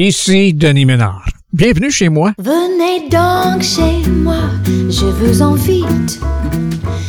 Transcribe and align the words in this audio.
Ici 0.00 0.54
Denis 0.54 0.84
Ménard. 0.84 1.26
Bienvenue 1.52 1.90
chez 1.90 2.08
moi. 2.08 2.32
Venez 2.38 3.08
donc 3.10 3.60
chez 3.62 4.08
moi, 4.08 4.44
je 4.64 5.06
vous 5.06 5.42
invite. 5.42 6.20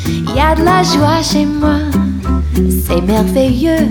Il 0.08 0.36
y 0.36 0.40
a 0.40 0.56
de 0.56 0.64
la 0.64 0.82
joie 0.82 1.22
chez 1.22 1.46
moi, 1.46 1.82
c'est 2.56 3.02
merveilleux. 3.02 3.86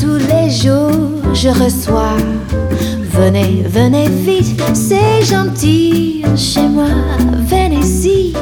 Tous 0.00 0.16
les 0.16 0.48
jours 0.48 1.10
je 1.34 1.50
reçois. 1.50 2.16
Venez, 3.10 3.64
venez 3.66 4.08
vite, 4.08 4.62
c'est 4.72 5.22
gentil 5.22 6.24
chez 6.34 6.66
moi, 6.66 6.88
venez-y. 7.50 8.32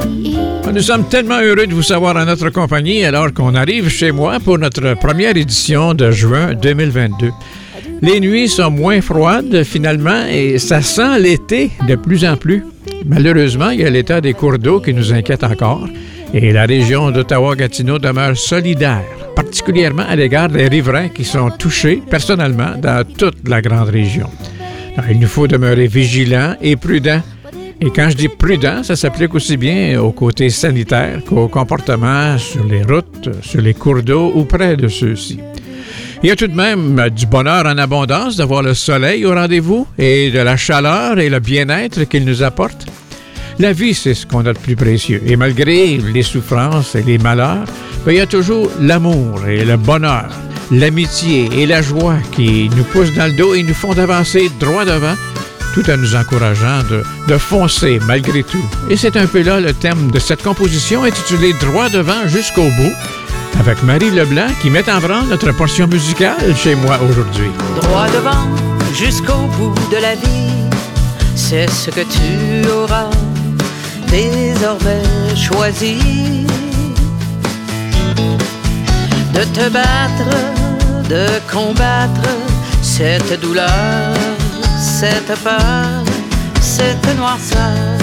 Nous 0.73 0.83
sommes 0.83 1.09
tellement 1.09 1.41
heureux 1.41 1.67
de 1.67 1.75
vous 1.75 1.83
savoir 1.83 2.17
à 2.17 2.25
notre 2.25 2.51
compagnie 2.51 3.05
alors 3.05 3.35
qu'on 3.35 3.57
arrive 3.57 3.89
chez 3.89 4.13
moi 4.13 4.39
pour 4.39 4.57
notre 4.57 4.95
première 4.95 5.37
édition 5.37 5.95
de 5.95 6.13
juin 6.13 6.55
2022. 6.55 7.33
Les 8.03 8.19
nuits 8.19 8.49
sont 8.49 8.71
moins 8.71 9.03
froides 9.03 9.63
finalement 9.63 10.25
et 10.27 10.59
ça 10.59 10.81
sent 10.81 11.19
l'été 11.19 11.71
de 11.87 11.97
plus 11.97 12.25
en 12.25 12.37
plus. 12.37 12.65
Malheureusement, 13.05 13.71
il 13.71 13.81
y 13.81 13.85
a 13.85 13.91
l'état 13.91 14.23
des 14.23 14.33
cours 14.33 14.59
d'eau 14.59 14.81
qui 14.81 14.95
nous 14.95 15.13
inquiète 15.13 15.45
encore 15.45 15.87
et 16.33 16.53
la 16.53 16.65
région 16.65 17.11
d'Ottawa-Gatineau 17.11 17.99
demeure 17.99 18.37
solidaire, 18.39 19.05
particulièrement 19.37 20.05
à 20.09 20.17
l'égard 20.17 20.49
des 20.49 20.69
riverains 20.69 21.09
qui 21.09 21.25
sont 21.25 21.51
touchés 21.51 22.03
personnellement 22.09 22.73
dans 22.81 23.05
toute 23.05 23.47
la 23.47 23.61
grande 23.61 23.91
région. 23.91 24.31
il 25.11 25.19
nous 25.19 25.29
faut 25.29 25.47
demeurer 25.47 25.87
vigilants 25.87 26.55
et 26.63 26.77
prudents. 26.77 27.23
Et 27.83 27.91
quand 27.91 28.09
je 28.11 28.17
dis 28.17 28.29
prudent, 28.29 28.83
ça 28.83 28.97
s'applique 28.97 29.35
aussi 29.35 29.57
bien 29.57 30.01
au 30.01 30.13
côté 30.13 30.49
sanitaire 30.49 31.21
qu'au 31.29 31.49
comportement 31.49 32.39
sur 32.39 32.65
les 32.65 32.83
routes, 32.83 33.31
sur 33.43 33.61
les 33.61 33.75
cours 33.75 34.03
d'eau 34.03 34.33
ou 34.35 34.45
près 34.45 34.77
de 34.77 34.89
ceux-ci. 34.89 35.39
Il 36.23 36.29
y 36.29 36.33
a 36.33 36.37
tout 36.37 36.49
de 36.49 36.55
même 36.55 37.09
du 37.17 37.25
bonheur 37.25 37.65
en 37.65 37.79
abondance 37.79 38.37
d'avoir 38.37 38.63
le 38.63 38.75
soleil 38.75 39.25
au 39.25 39.33
rendez-vous 39.33 39.87
et 39.97 40.31
de 40.31 40.39
la 40.39 40.59
chaleur 40.59 41.19
et 41.19 41.31
le 41.31 41.41
bien-être 41.41 42.05
qu'il 42.05 42.27
nous 42.27 42.43
apporte. 42.43 42.85
La 43.59 43.73
vie, 43.73 43.95
c'est 43.95 44.13
ce 44.13 44.27
qu'on 44.27 44.45
a 44.45 44.53
de 44.53 44.59
plus 44.59 44.77
précieux. 44.77 45.23
Et 45.27 45.37
malgré 45.37 45.97
les 45.97 46.23
souffrances 46.23 46.95
et 46.95 47.03
les 47.03 47.17
malheurs, 47.17 47.65
ben, 48.05 48.13
il 48.13 48.19
y 48.19 48.21
a 48.21 48.27
toujours 48.27 48.71
l'amour 48.81 49.47
et 49.47 49.65
le 49.65 49.79
bonheur, 49.79 50.29
l'amitié 50.71 51.49
et 51.57 51.65
la 51.65 51.81
joie 51.81 52.19
qui 52.33 52.69
nous 52.77 52.85
poussent 52.85 53.15
dans 53.15 53.27
le 53.27 53.33
dos 53.33 53.55
et 53.55 53.63
nous 53.63 53.73
font 53.73 53.99
avancer 53.99 54.51
droit 54.61 54.85
devant, 54.85 55.15
tout 55.73 55.89
en 55.89 55.97
nous 55.97 56.17
encourageant 56.17 56.83
de, 56.91 57.03
de 57.29 57.39
foncer 57.39 57.99
malgré 58.07 58.43
tout. 58.43 58.65
Et 58.91 58.97
c'est 58.97 59.17
un 59.17 59.27
peu 59.27 59.41
là 59.41 59.59
le 59.59 59.73
thème 59.73 60.11
de 60.11 60.19
cette 60.19 60.43
composition 60.43 61.03
intitulée 61.03 61.55
Droit 61.61 61.89
devant 61.89 62.29
jusqu'au 62.29 62.69
bout 62.77 62.93
avec 63.59 63.83
Marie 63.83 64.11
Leblanc 64.11 64.49
qui 64.61 64.71
met 64.71 64.89
en 64.91 65.01
branle 65.01 65.27
notre 65.29 65.53
portion 65.53 65.87
musicale 65.87 66.55
chez 66.57 66.75
moi 66.75 66.99
aujourd'hui. 67.03 67.51
Droit 67.83 68.07
devant 68.09 68.47
jusqu'au 68.95 69.47
bout 69.59 69.75
de 69.91 69.97
la 70.01 70.15
vie, 70.15 70.69
c'est 71.35 71.69
ce 71.69 71.91
que 71.91 72.01
tu 72.01 72.69
auras 72.71 73.11
désormais 74.09 75.37
choisi. 75.37 76.47
De 79.35 79.45
te 79.45 79.69
battre, 79.69 80.31
de 81.09 81.27
combattre 81.51 82.29
cette 82.83 83.41
douleur, 83.41 84.15
cette 84.79 85.35
peur, 85.43 86.05
cette 86.61 87.17
noirceur. 87.17 87.99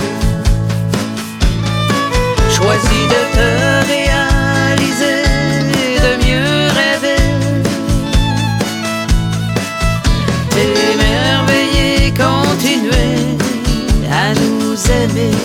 Choisis 2.49 3.07
de 3.13 3.37
te 3.37 3.87
réaliser 3.87 4.26
continuer 12.17 13.37
à 14.11 14.33
nous 14.33 14.75
aimer. 14.91 15.35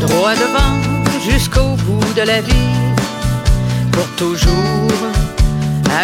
Droit 0.00 0.34
devant 0.34 0.76
jusqu'au 1.28 1.76
bout 1.86 2.14
de 2.14 2.22
la 2.22 2.40
vie, 2.40 2.52
pour 3.92 4.06
toujours, 4.16 5.09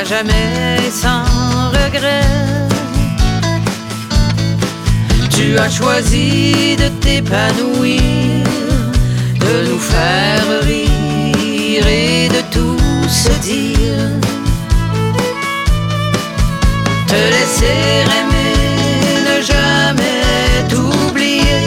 jamais 0.05 0.79
sans 0.91 1.25
regret 1.71 2.47
tu 5.37 5.59
as 5.59 5.69
choisi 5.69 6.77
de 6.77 6.89
t'épanouir, 7.01 8.01
de 9.39 9.69
nous 9.69 9.79
faire 9.79 10.45
rire 10.63 11.87
et 11.87 12.29
de 12.29 12.41
tout 12.51 13.09
se 13.09 13.33
dire. 13.41 14.09
Te 17.07 17.21
laisser 17.35 18.05
aimer, 18.19 18.55
ne 19.29 19.43
jamais 19.53 20.23
t'oublier. 20.71 21.65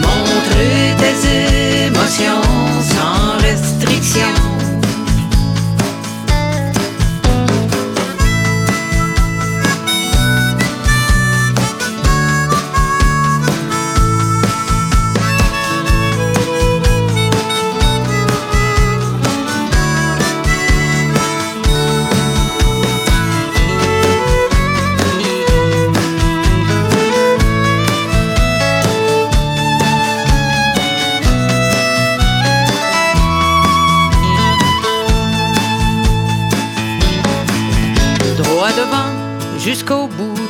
Montrer 0.00 0.94
tes 1.02 1.86
émotions 1.86 2.42
sans 2.92 3.42
restriction. 3.42 4.51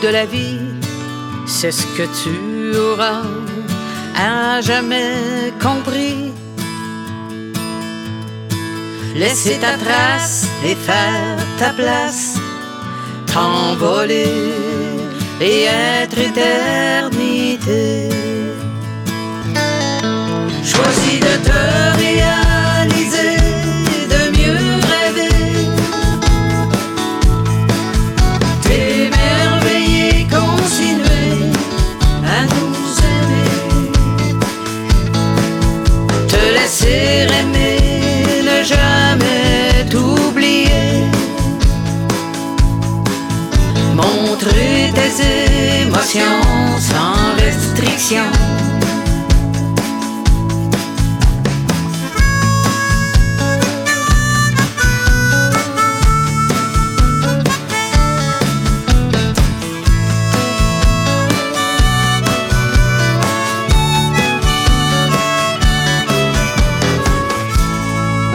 De 0.03 0.09
la 0.09 0.27
vie, 0.27 0.59
c'est 1.47 1.71
ce 1.71 1.87
que 1.97 2.03
tu 2.21 2.77
auras 2.77 3.23
à 4.17 4.61
jamais 4.61 5.53
compris. 5.61 6.33
Laisser 9.15 9.59
ta 9.59 9.77
trace 9.85 10.47
et 10.65 10.75
faire 10.75 11.39
ta 11.59 11.71
place, 11.71 12.35
t'envoler 13.33 14.53
et 15.41 15.65
être 16.03 16.19
éternité. 16.19 18.09
Choisis 20.65 21.21
de 21.21 21.35
te 21.49 21.61
réaliser 21.99 22.42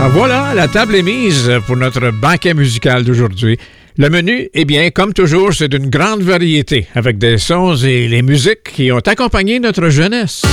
voilà, 0.09 0.53
la 0.53 0.67
table 0.67 0.95
est 0.95 1.03
mise 1.03 1.51
pour 1.65 1.75
notre 1.75 2.11
banquet 2.11 2.53
musical 2.53 3.03
d'aujourd'hui. 3.03 3.57
Le 3.97 4.09
menu, 4.09 4.49
eh 4.53 4.63
bien, 4.63 4.89
comme 4.91 5.13
toujours, 5.13 5.53
c'est 5.53 5.67
d'une 5.67 5.89
grande 5.89 6.21
variété, 6.21 6.87
avec 6.93 7.17
des 7.17 7.37
sons 7.37 7.75
et 7.75 8.07
les 8.07 8.21
musiques 8.21 8.63
qui 8.63 8.91
ont 8.91 8.99
accompagné 8.99 9.59
notre 9.59 9.89
jeunesse. 9.89 10.43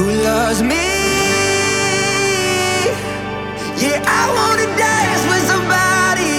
Who 0.00 0.08
loves 0.08 0.62
me? 0.62 0.86
Yeah, 3.82 4.00
I 4.20 4.22
wanna 4.36 4.68
dance 4.84 5.24
with 5.30 5.44
somebody. 5.52 6.36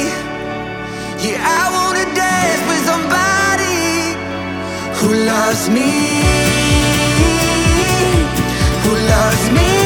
Yeah, 1.23 1.59
I 1.59 1.63
wanna 1.75 2.05
dance 2.23 2.63
with 2.69 2.83
somebody 2.91 3.77
who 4.97 5.09
loves 5.29 5.69
me. 5.69 5.91
Who 8.83 8.93
loves 9.13 9.51
me? 9.51 9.80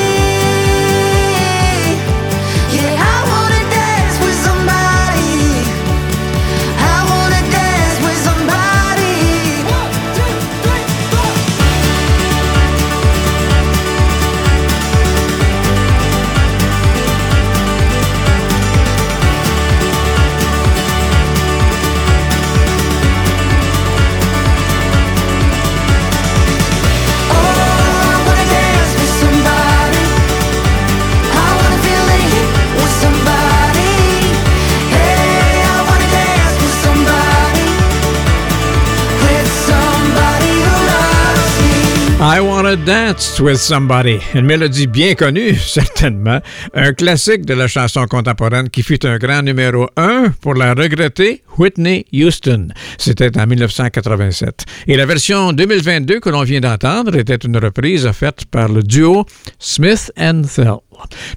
Wanna 42.66 42.78
Dance 42.78 43.40
with 43.40 43.58
Somebody. 43.58 44.18
Une 44.34 44.48
mélodie 44.48 44.88
bien 44.88 45.14
connue, 45.14 45.54
certainement. 45.68 46.40
Un 46.74 46.94
classique 46.94 47.46
de 47.46 47.54
la 47.54 47.68
chanson 47.68 48.08
contemporaine 48.08 48.72
qui 48.72 48.82
fut 48.82 49.06
un 49.06 49.20
grand 49.20 49.44
numéro 49.44 49.88
un 49.98 50.32
pour 50.42 50.56
la 50.56 50.74
regrettée 50.74 51.44
Whitney 51.60 52.08
Houston. 52.12 52.70
C'était 52.98 53.38
en 53.38 53.46
1987. 53.46 54.66
Et 54.88 54.98
la 54.98 55.06
version 55.06 55.54
2022 55.54 56.20
que 56.20 56.30
l'on 56.32 56.42
vient 56.42 56.60
d'entendre 56.60 57.16
était 57.16 57.36
une 57.36 57.58
reprise 57.58 58.10
faite 58.14 58.46
par 58.46 58.68
le 58.68 58.82
duo 58.82 59.28
Smith 59.60 60.12
and 60.18 60.42
Thell. 60.56 60.78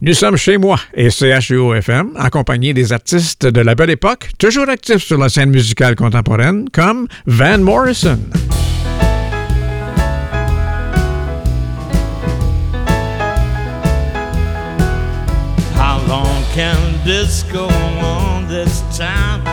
Nous 0.00 0.14
sommes 0.14 0.38
chez 0.38 0.56
moi 0.56 0.81
et 0.94 1.10
CHUO-FM, 1.10 2.12
accompagnés 2.16 2.72
des 2.72 2.94
artistes 2.94 3.44
de 3.44 3.60
la 3.60 3.74
belle 3.74 3.90
époque, 3.90 4.31
toujours 4.38 4.70
actifs 4.70 5.04
sur 5.04 5.19
la 5.19 5.28
scène 5.28 5.50
musicale 5.50 5.94
contemporaine, 5.94 6.70
comme 6.72 7.06
Van 7.26 7.58
Morrison. 7.58 8.19
Can 16.58 17.05
this 17.05 17.44
go 17.44 17.69
on 17.69 18.48
this 18.48 18.81
time? 18.98 19.44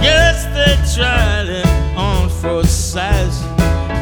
Guess 0.00 0.46
they 0.56 0.74
tried 0.96 1.46
it 1.46 1.66
on 1.94 2.30
for 2.30 2.64
size. 2.64 3.38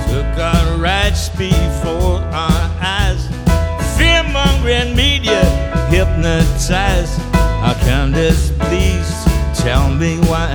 Took 0.07 0.39
our 0.39 0.77
rights 0.77 1.29
before 1.31 2.21
our 2.31 2.65
eyes. 2.81 3.27
Fear 3.99 4.23
mongering 4.31 4.95
media 4.95 5.43
hypnotized. 5.91 7.19
How 7.65 7.75
can 7.81 8.13
this 8.13 8.53
please 8.61 9.11
tell 9.61 9.93
me 9.93 10.19
why? 10.31 10.53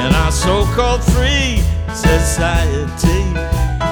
In 0.00 0.14
our 0.14 0.32
so 0.32 0.64
called 0.72 1.04
free 1.04 1.60
society, 1.92 3.24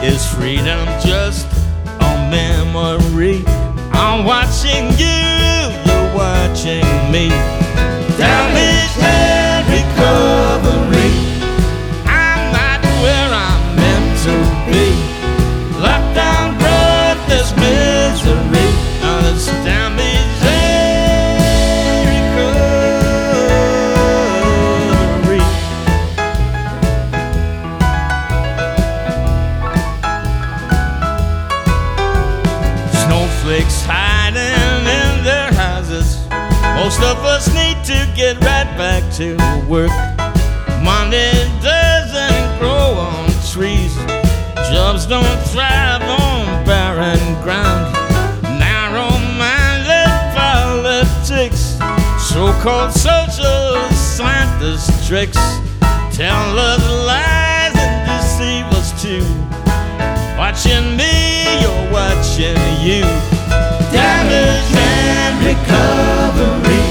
is 0.02 0.26
freedom 0.32 0.80
just 1.04 1.46
a 1.84 2.10
memory? 2.30 3.44
I'm 3.92 4.24
watching 4.24 4.96
you, 4.96 5.29
me. 7.10 7.69
Of 37.02 37.24
us 37.24 37.48
need 37.54 37.82
to 37.84 38.12
get 38.14 38.36
right 38.36 38.70
back 38.76 39.02
to 39.14 39.36
work. 39.68 39.90
Money 40.82 41.32
doesn't 41.62 42.58
grow 42.58 42.94
on 42.98 43.28
trees. 43.52 43.94
Jobs 44.70 45.06
don't 45.06 45.40
thrive 45.52 46.02
on 46.02 46.64
barren 46.64 47.18
ground. 47.42 47.92
Narrow-minded 48.58 50.10
politics, 50.36 51.78
so-called 52.30 52.92
social 52.92 53.90
scientist 53.92 55.06
tricks, 55.08 55.38
tell 56.12 56.58
us 56.58 56.82
lies 57.06 57.74
and 57.76 58.06
deceive 58.08 58.66
us 58.78 58.90
too. 59.02 59.24
Watching 60.38 60.96
me, 60.96 61.60
you're 61.60 61.92
watching 61.92 62.60
you. 62.80 63.02
Damage 63.90 64.72
and 64.74 65.44
recovery. 65.44 66.89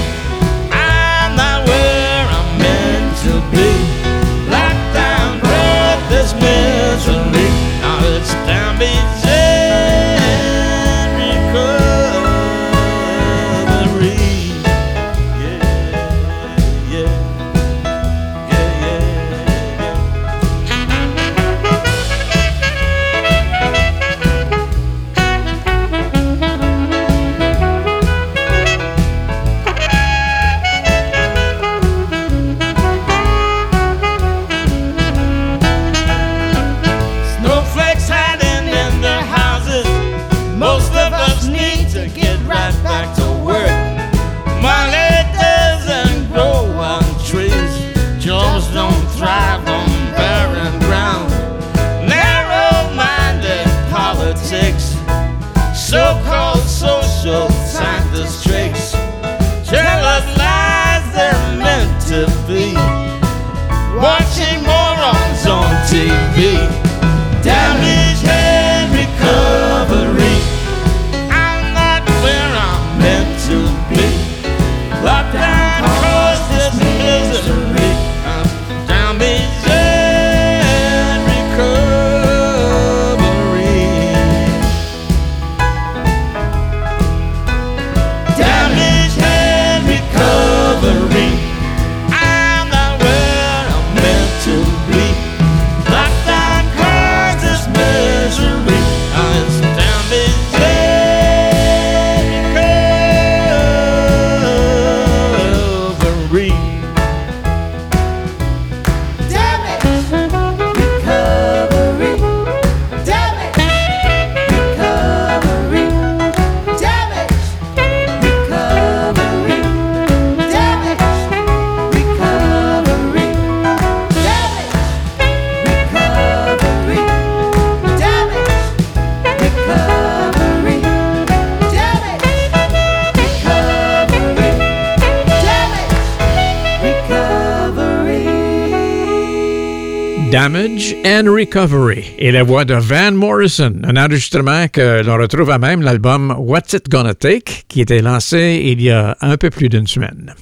Damage 140.30 140.94
and 141.04 141.24
Recovery 141.26 142.04
et 142.18 142.30
la 142.30 142.44
voix 142.44 142.64
de 142.64 142.74
Van 142.74 143.10
Morrison, 143.10 143.74
un 143.82 143.96
enregistrement 143.96 144.68
que 144.68 145.02
l'on 145.02 145.16
retrouve 145.16 145.50
à 145.50 145.58
même 145.58 145.82
l'album 145.82 146.32
What's 146.38 146.72
It 146.72 146.88
Gonna 146.88 147.14
Take, 147.14 147.64
qui 147.66 147.80
était 147.80 148.00
lancé 148.00 148.62
il 148.64 148.80
y 148.80 148.90
a 148.90 149.16
un 149.22 149.36
peu 149.36 149.50
plus 149.50 149.68
d'une 149.68 149.88
semaine. 149.88 150.32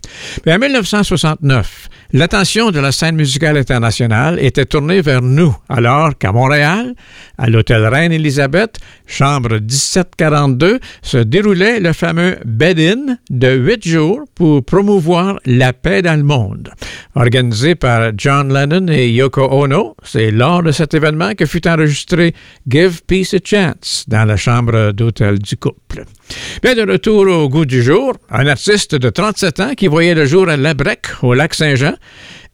Mais 0.44 0.52
en 0.52 0.58
1969, 0.58 1.88
l'attention 2.12 2.70
de 2.70 2.80
la 2.80 2.92
scène 2.92 3.16
musicale 3.16 3.56
internationale 3.56 4.38
était 4.40 4.66
tournée 4.66 5.00
vers 5.00 5.22
nous, 5.22 5.56
alors 5.70 6.18
qu'à 6.18 6.32
Montréal, 6.32 6.94
à 7.38 7.48
l'hôtel 7.48 7.86
Reine-Élisabeth, 7.86 8.78
chambre 9.06 9.54
1742, 9.54 10.80
se 11.00 11.18
déroulait 11.18 11.80
le 11.80 11.94
fameux 11.94 12.36
Bed-In 12.44 13.16
de 13.30 13.54
huit 13.54 13.88
jours 13.88 14.20
pour 14.34 14.62
promouvoir 14.64 15.38
la 15.46 15.72
paix 15.72 16.02
dans 16.02 16.16
le 16.16 16.24
monde. 16.24 16.70
Organisé 17.14 17.74
par 17.74 18.10
John 18.16 18.52
Lennon 18.52 18.88
et 18.88 19.10
Yoko 19.10 19.48
Ono, 19.50 19.77
c'est 20.02 20.30
lors 20.30 20.62
de 20.62 20.72
cet 20.72 20.94
événement 20.94 21.34
que 21.34 21.46
fut 21.46 21.66
enregistré 21.66 22.34
Give 22.68 23.02
Peace 23.06 23.34
a 23.34 23.38
Chance 23.44 24.04
dans 24.08 24.24
la 24.24 24.36
chambre 24.36 24.92
d'hôtel 24.92 25.38
du 25.38 25.56
couple. 25.56 26.04
Bien, 26.62 26.74
de 26.74 26.90
retour 26.90 27.26
au 27.26 27.48
goût 27.48 27.64
du 27.64 27.82
jour, 27.82 28.14
un 28.30 28.46
artiste 28.46 28.94
de 28.94 29.08
37 29.10 29.60
ans 29.60 29.74
qui 29.74 29.86
voyait 29.86 30.14
le 30.14 30.26
jour 30.26 30.48
à 30.48 30.56
Labrec, 30.56 31.06
au 31.22 31.34
lac 31.34 31.54
Saint-Jean. 31.54 31.94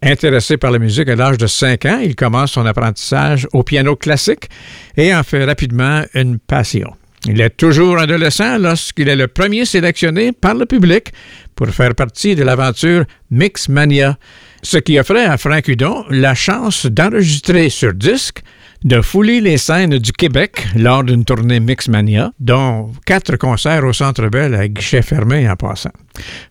Intéressé 0.03 0.57
par 0.57 0.71
la 0.71 0.79
musique 0.79 1.09
à 1.09 1.17
l'âge 1.17 1.39
de 1.39 1.47
5 1.47 1.85
ans, 1.87 2.01
il 2.03 2.15
commence 2.15 2.53
son 2.53 2.67
apprentissage 2.67 3.49
au 3.53 3.63
piano 3.63 3.97
classique 3.97 4.49
et 4.97 5.15
en 5.15 5.23
fait 5.23 5.45
rapidement 5.45 6.03
une 6.15 6.39
passion. 6.39 6.95
Il 7.27 7.41
est 7.41 7.57
toujours 7.57 7.99
adolescent 7.99 8.59
lorsqu'il 8.59 9.09
est 9.09 9.17
le 9.17 9.29
premier 9.29 9.65
sélectionné 9.65 10.33
par 10.33 10.55
le 10.55 10.67
public 10.67 11.11
pour 11.55 11.69
faire 11.69 11.95
partie 11.95 12.35
de 12.35 12.43
l'aventure 12.43 13.05
Mixmania, 13.31 14.19
ce 14.63 14.79
qui 14.79 14.99
offrait 14.99 15.27
à 15.27 15.37
Frank 15.37 15.69
Hudon 15.69 16.05
la 16.11 16.35
chance 16.35 16.87
d'enregistrer 16.87 17.69
sur 17.69 17.95
disque, 17.95 18.43
de 18.85 19.01
fouler 19.01 19.41
les 19.41 19.57
scènes 19.57 19.99
du 19.99 20.13
Québec 20.13 20.67
lors 20.77 21.05
d'une 21.05 21.25
tournée 21.25 21.61
Mixmania, 21.61 22.33
dont 22.39 22.93
quatre 23.07 23.37
concerts 23.37 23.85
au 23.85 23.93
Centre 23.93 24.29
Bell 24.29 24.55
à 24.55 24.69
guichet 24.69 25.03
fermé 25.03 25.49
en 25.49 25.57
passant. 25.57 25.93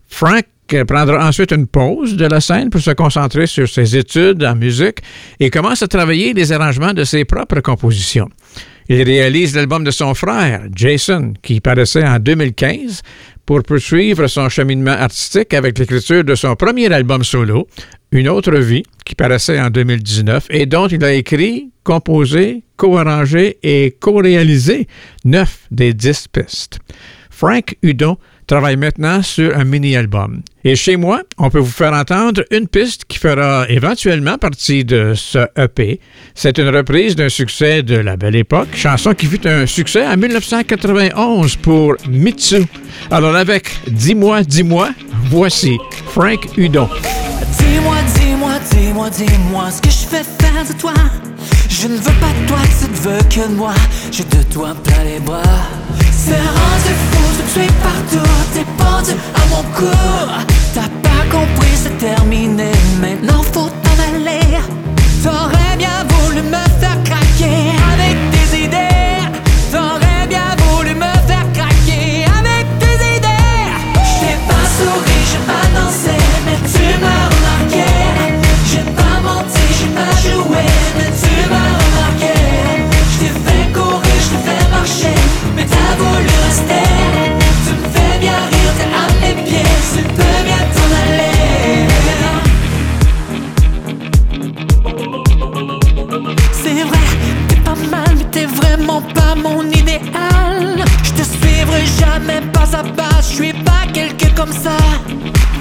Frank 0.07 0.45
prendra 0.87 1.27
ensuite 1.27 1.51
une 1.51 1.67
pause 1.67 2.15
de 2.15 2.25
la 2.25 2.41
scène 2.41 2.69
pour 2.69 2.81
se 2.81 2.91
concentrer 2.91 3.45
sur 3.45 3.69
ses 3.69 3.95
études 3.95 4.43
en 4.43 4.55
musique 4.55 4.99
et 5.39 5.49
commence 5.49 5.83
à 5.83 5.87
travailler 5.87 6.33
les 6.33 6.51
arrangements 6.51 6.93
de 6.93 7.03
ses 7.03 7.25
propres 7.25 7.59
compositions. 7.59 8.29
Il 8.89 9.01
réalise 9.03 9.55
l'album 9.55 9.83
de 9.83 9.91
son 9.91 10.13
frère, 10.13 10.63
Jason, 10.75 11.33
qui 11.41 11.61
paraissait 11.61 12.05
en 12.05 12.19
2015, 12.19 13.01
pour 13.45 13.63
poursuivre 13.63 14.27
son 14.27 14.49
cheminement 14.49 14.91
artistique 14.91 15.53
avec 15.53 15.77
l'écriture 15.77 16.23
de 16.23 16.35
son 16.35 16.55
premier 16.55 16.91
album 16.91 17.23
solo, 17.23 17.67
Une 18.11 18.29
autre 18.29 18.55
vie, 18.57 18.83
qui 19.05 19.15
paraissait 19.15 19.59
en 19.59 19.71
2019 19.71 20.47
et 20.51 20.67
dont 20.67 20.87
il 20.87 21.03
a 21.03 21.13
écrit, 21.13 21.71
composé, 21.83 22.63
co-arrangé 22.77 23.57
et 23.63 23.97
co-réalisé 23.99 24.87
neuf 25.25 25.65
des 25.71 25.93
dix 25.93 26.27
pistes. 26.27 26.79
Frank 27.31 27.75
Hudon 27.81 28.17
travaille 28.45 28.77
maintenant 28.77 29.21
sur 29.21 29.55
un 29.57 29.63
mini-album. 29.63 30.41
Et 30.63 30.75
chez 30.75 30.95
moi, 30.95 31.21
on 31.37 31.49
peut 31.49 31.59
vous 31.59 31.65
faire 31.71 31.93
entendre 31.93 32.43
une 32.51 32.67
piste 32.67 33.05
qui 33.05 33.19
fera 33.19 33.65
éventuellement 33.69 34.37
partie 34.37 34.85
de 34.85 35.13
ce 35.15 35.39
EP. 35.57 35.99
C'est 36.35 36.57
une 36.57 36.69
reprise 36.69 37.15
d'un 37.15 37.29
succès 37.29 37.83
de 37.83 37.95
la 37.95 38.15
belle 38.15 38.35
époque, 38.35 38.69
chanson 38.73 39.13
qui 39.13 39.25
fut 39.25 39.45
un 39.45 39.65
succès 39.65 40.07
en 40.07 40.15
1991 40.15 41.57
pour 41.57 41.95
Mitsu. 42.09 42.63
Alors 43.11 43.35
avec 43.35 43.69
Dis-moi, 43.87 44.43
dis-moi, 44.43 44.89
voici 45.29 45.77
Frank 46.07 46.47
Hudon. 46.57 46.87
Dis-moi, 47.59 47.95
dis-moi, 48.15 48.53
dis-moi, 48.71 49.09
dis-moi 49.09 49.71
ce 49.71 49.81
que 49.81 49.89
je 49.89 50.07
fais 50.07 50.23
faire 50.23 50.65
de 50.65 50.79
toi. 50.79 50.93
Je 51.69 51.87
ne 51.87 51.95
veux 51.95 52.19
pas 52.21 52.31
de 52.41 52.47
toi, 52.47 52.59
tu 52.79 52.89
ne 52.89 52.95
veux 52.95 53.23
que 53.29 53.47
moi. 53.51 53.73
J'ai 54.11 54.23
de 54.23 54.43
toi 54.53 54.73
plein 54.83 55.03
les 55.03 55.19
bras. 55.19 55.41
C'est 56.25 56.35
rendu 56.35 56.93
fou, 57.11 57.23
je 57.37 57.51
suis 57.51 57.71
partout. 57.83 58.29
T'es 58.53 58.65
pendu 58.77 59.11
à 59.35 59.45
mon 59.49 59.63
cou. 59.75 59.97
T'as 60.73 60.89
pas 61.07 61.23
compris, 61.29 61.75
c'est 61.83 61.97
terminé. 61.97 62.71
Maintenant 63.01 63.43
faut 63.43 63.69
t'en 63.69 64.15
aller. 64.15 65.62
jamais 101.99 102.41
pas 102.51 102.69
à 102.77 102.83
pas, 102.83 103.17
je 103.21 103.35
suis 103.35 103.53
pas 103.53 103.85
quelqu'un 103.93 104.31
comme 104.35 104.51
ça. 104.51 104.77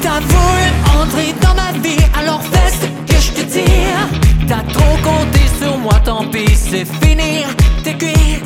T'as 0.01 0.21
voulu 0.21 0.67
entrer 1.01 1.35
dans 1.41 1.55
ma 1.55 1.73
vie, 1.79 2.03
alors 2.19 2.43
fais 2.43 2.71
ce 2.81 3.13
que 3.13 3.21
je 3.21 3.31
te 3.33 3.43
dis. 3.43 4.47
T'as 4.49 4.63
trop 4.73 4.97
compté 5.03 5.41
sur 5.61 5.79
moi, 5.79 5.95
tant 6.05 6.25
pis, 6.25 6.55
c'est 6.55 6.87
fini, 7.01 7.45
t'es 7.85 7.95
cuit. 7.95 8.43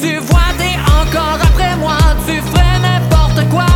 Tu 0.00 0.16
vois, 0.18 0.50
t'es 0.58 0.76
encore 1.00 1.38
après 1.42 1.76
moi, 1.76 1.98
tu 2.26 2.40
ferais 2.40 2.78
n'importe 2.80 3.48
quoi. 3.50 3.66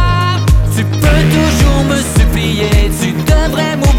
Tu 0.76 0.85
peux 0.85 1.23
toujours 1.37 1.85
me 1.90 1.97
supplier, 2.18 2.90
tu 3.00 3.12
devrais 3.12 3.76
mourir. 3.76 3.89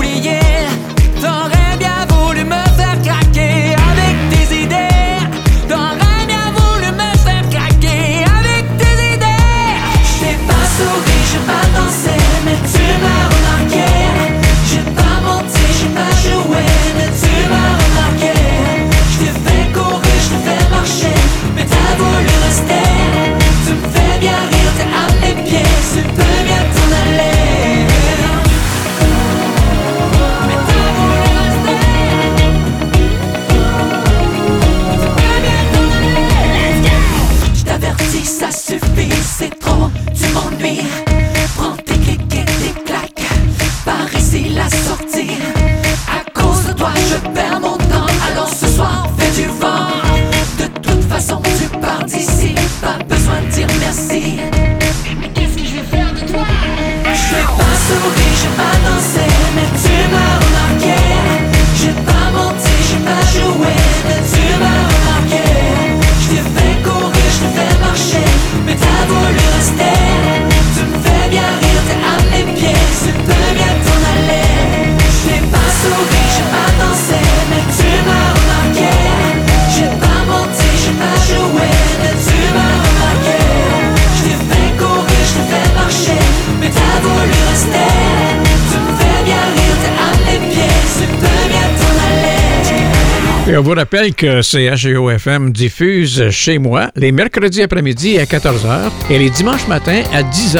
Rappelle 94.01 94.15
que 94.15 94.41
CHGO-FM 94.41 95.51
diffuse 95.51 96.29
chez 96.31 96.57
moi 96.57 96.89
les 96.95 97.11
mercredis 97.11 97.61
après-midi 97.61 98.17
à 98.17 98.23
14h 98.23 98.89
et 99.11 99.19
les 99.19 99.29
dimanches 99.29 99.67
matins 99.67 100.01
à 100.11 100.23
10h. 100.23 100.59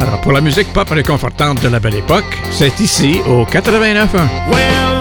Alors, 0.00 0.20
pour 0.20 0.32
la 0.32 0.42
musique 0.42 0.70
pop 0.74 0.90
réconfortante 0.90 1.62
de 1.62 1.68
la 1.68 1.80
belle 1.80 1.96
époque, 1.96 2.24
c'est 2.50 2.80
ici 2.80 3.20
au 3.26 3.44
89.1. 3.44 4.28
Well, 4.50 4.92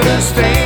could 0.00 0.04
have 0.04 0.22
stayed. 0.22 0.61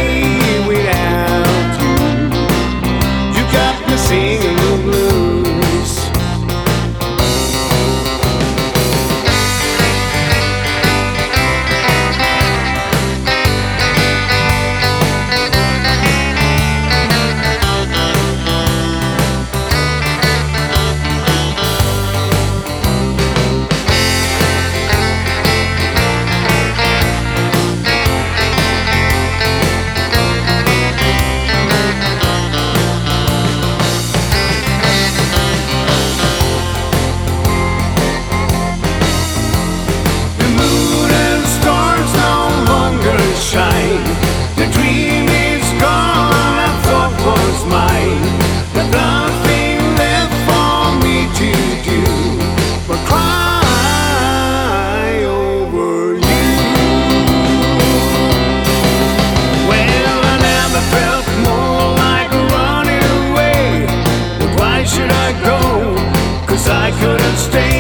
I 66.69 66.91
couldn't 67.01 67.37
stay 67.37 67.76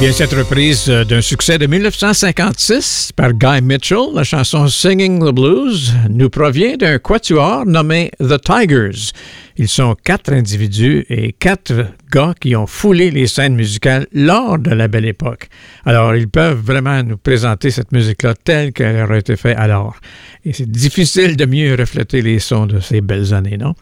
Bien, 0.00 0.12
cette 0.12 0.32
reprise 0.32 0.88
euh, 0.90 1.02
d'un 1.02 1.20
succès 1.20 1.58
de 1.58 1.66
1956 1.66 3.10
par 3.16 3.32
Guy 3.32 3.60
Mitchell, 3.60 4.14
la 4.14 4.22
chanson 4.22 4.68
Singing 4.68 5.18
the 5.18 5.34
Blues, 5.34 5.92
nous 6.08 6.30
provient 6.30 6.76
d'un 6.76 7.00
quatuor 7.00 7.66
nommé 7.66 8.12
The 8.20 8.40
Tigers. 8.40 9.10
Ils 9.56 9.66
sont 9.66 9.96
quatre 10.04 10.32
individus 10.32 11.04
et 11.10 11.32
quatre 11.32 11.86
gars 12.12 12.32
qui 12.40 12.54
ont 12.54 12.68
foulé 12.68 13.10
les 13.10 13.26
scènes 13.26 13.56
musicales 13.56 14.06
lors 14.12 14.60
de 14.60 14.70
la 14.70 14.86
belle 14.86 15.04
époque. 15.04 15.48
Alors, 15.84 16.14
ils 16.14 16.28
peuvent 16.28 16.60
vraiment 16.60 17.02
nous 17.02 17.16
présenter 17.16 17.70
cette 17.70 17.90
musique-là 17.90 18.34
telle 18.34 18.72
qu'elle 18.72 19.02
aurait 19.02 19.18
été 19.18 19.34
faite 19.34 19.58
alors. 19.58 19.96
Et 20.44 20.52
c'est 20.52 20.70
difficile 20.70 21.36
de 21.36 21.44
mieux 21.44 21.74
refléter 21.74 22.22
les 22.22 22.38
sons 22.38 22.66
de 22.66 22.78
ces 22.78 23.00
belles 23.00 23.34
années, 23.34 23.56
non? 23.56 23.74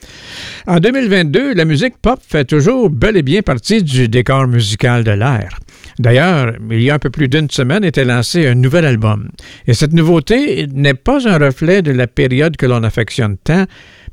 En 0.66 0.80
2022, 0.80 1.52
la 1.52 1.66
musique 1.66 1.98
pop 2.00 2.18
fait 2.26 2.46
toujours 2.46 2.88
bel 2.88 3.18
et 3.18 3.22
bien 3.22 3.42
partie 3.42 3.82
du 3.82 4.08
décor 4.08 4.48
musical 4.48 5.04
de 5.04 5.10
l'ère. 5.10 5.58
D'ailleurs, 5.98 6.52
il 6.70 6.82
y 6.82 6.90
a 6.90 6.94
un 6.94 6.98
peu 6.98 7.10
plus 7.10 7.28
d'une 7.28 7.50
semaine 7.50 7.84
était 7.84 8.04
lancé 8.04 8.46
un 8.46 8.54
nouvel 8.54 8.84
album. 8.84 9.28
Et 9.66 9.74
cette 9.74 9.92
nouveauté 9.92 10.66
n'est 10.72 10.94
pas 10.94 11.26
un 11.28 11.38
reflet 11.38 11.82
de 11.82 11.92
la 11.92 12.06
période 12.06 12.56
que 12.56 12.66
l'on 12.66 12.82
affectionne 12.82 13.36
tant, 13.42 13.64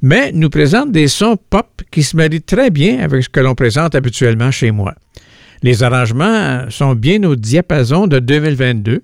mais 0.02 0.32
nous 0.34 0.50
présente 0.50 0.91
des 0.91 1.08
sons 1.08 1.38
pop 1.50 1.82
qui 1.91 2.04
se 2.04 2.15
marient 2.15 2.41
très 2.41 2.69
bien 2.69 3.00
avec 3.00 3.24
ce 3.24 3.30
que 3.30 3.39
l'on 3.39 3.56
présente 3.56 3.96
habituellement 3.96 4.52
chez 4.52 4.72
moi. 4.72 4.96
Les 5.62 5.82
arrangements 5.82 6.69
sont 6.69 6.93
bien 6.93 7.24
au 7.24 7.38
diapason 7.38 8.06
de 8.06 8.19
2022, 8.19 9.02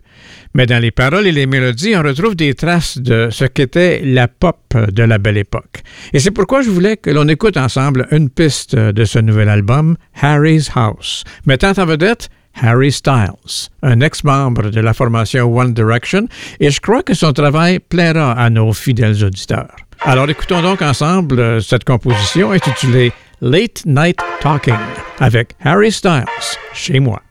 mais 0.53 0.65
dans 0.65 0.79
les 0.79 0.91
paroles 0.91 1.25
et 1.25 1.31
les 1.31 1.45
mélodies, 1.45 1.95
on 1.95 2.03
retrouve 2.03 2.35
des 2.35 2.53
traces 2.53 2.97
de 2.97 3.29
ce 3.31 3.45
qu'était 3.45 4.01
la 4.03 4.27
pop 4.27 4.57
de 4.75 5.03
la 5.03 5.17
belle 5.19 5.37
époque. 5.37 5.83
Et 6.11 6.19
c'est 6.19 6.31
pourquoi 6.31 6.61
je 6.61 6.69
voulais 6.69 6.97
que 6.97 7.11
l'on 7.11 7.29
écoute 7.29 7.55
ensemble 7.55 8.07
une 8.11 8.29
piste 8.29 8.75
de 8.75 9.05
ce 9.05 9.19
nouvel 9.19 9.47
album, 9.47 9.95
Harry's 10.21 10.69
House, 10.75 11.23
mettant 11.45 11.71
en 11.77 11.85
vedette 11.85 12.29
Harry 12.61 12.91
Styles, 12.91 13.69
un 13.83 14.01
ex-membre 14.01 14.69
de 14.69 14.81
la 14.81 14.93
formation 14.93 15.55
One 15.55 15.73
Direction, 15.73 16.27
et 16.59 16.69
je 16.69 16.79
crois 16.79 17.03
que 17.03 17.13
son 17.13 17.33
travail 17.33 17.79
plaira 17.79 18.31
à 18.33 18.49
nos 18.49 18.73
fidèles 18.73 19.23
auditeurs. 19.23 19.75
Alors 20.01 20.29
écoutons 20.29 20.61
donc 20.61 20.81
ensemble 20.81 21.39
euh, 21.39 21.59
cette 21.59 21.83
composition 21.83 22.51
intitulée 22.51 23.11
Late 23.41 23.83
Night 23.85 24.19
Talking 24.41 24.77
avec 25.19 25.55
Harry 25.63 25.91
Styles 25.91 26.25
chez 26.73 26.99
moi. 26.99 27.21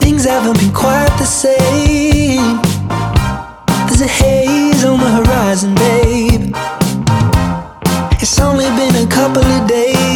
Things 0.00 0.24
haven't 0.24 0.58
been 0.58 0.72
quite 0.72 1.10
the 1.18 1.26
same. 1.26 2.60
There's 3.88 4.02
a 4.02 4.08
haze 4.08 4.84
on 4.84 4.98
the 4.98 5.08
horizon, 5.08 5.74
babe. 5.74 6.54
It's 8.20 8.38
only 8.40 8.66
been 8.76 8.94
a 9.02 9.06
couple 9.08 9.42
of 9.42 9.66
days 9.66 10.11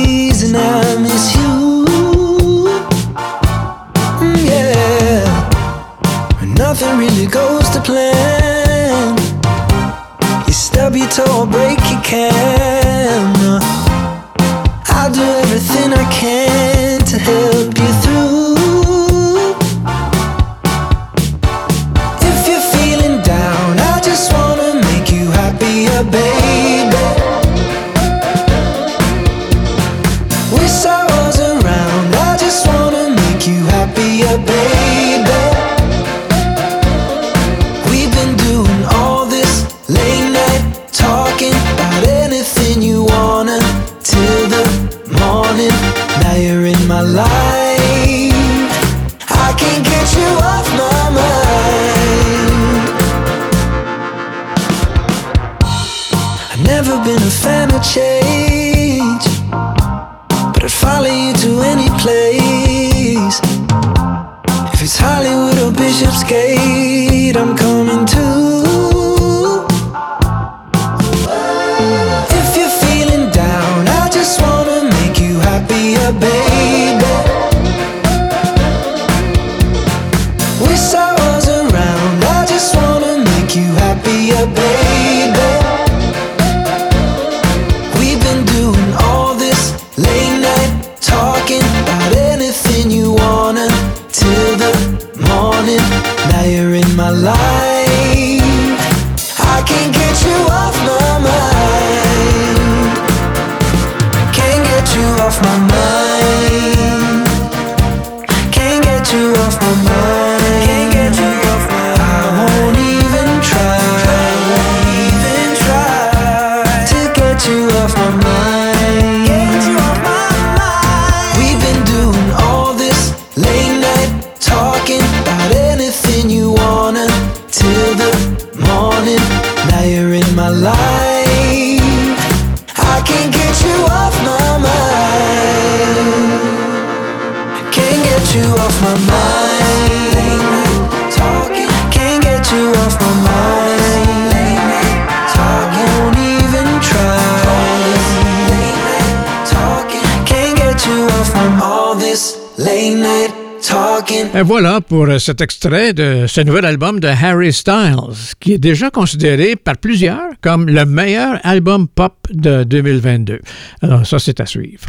Et 154.36 154.42
voilà 154.42 154.82
pour 154.82 155.06
euh, 155.06 155.18
cet 155.18 155.40
extrait 155.40 155.94
de 155.94 156.26
ce 156.26 156.42
nouvel 156.42 156.66
album 156.66 157.00
de 157.00 157.08
Harry 157.08 157.54
Styles, 157.54 158.34
qui 158.38 158.52
est 158.52 158.58
déjà 158.58 158.90
considéré 158.90 159.56
par 159.56 159.78
plusieurs 159.78 160.28
comme 160.42 160.66
le 160.66 160.84
meilleur 160.84 161.40
album 161.42 161.88
pop 161.88 162.12
de 162.30 162.62
2022. 162.64 163.40
Alors 163.80 164.06
ça, 164.06 164.18
c'est 164.18 164.38
à 164.38 164.44
suivre. 164.44 164.88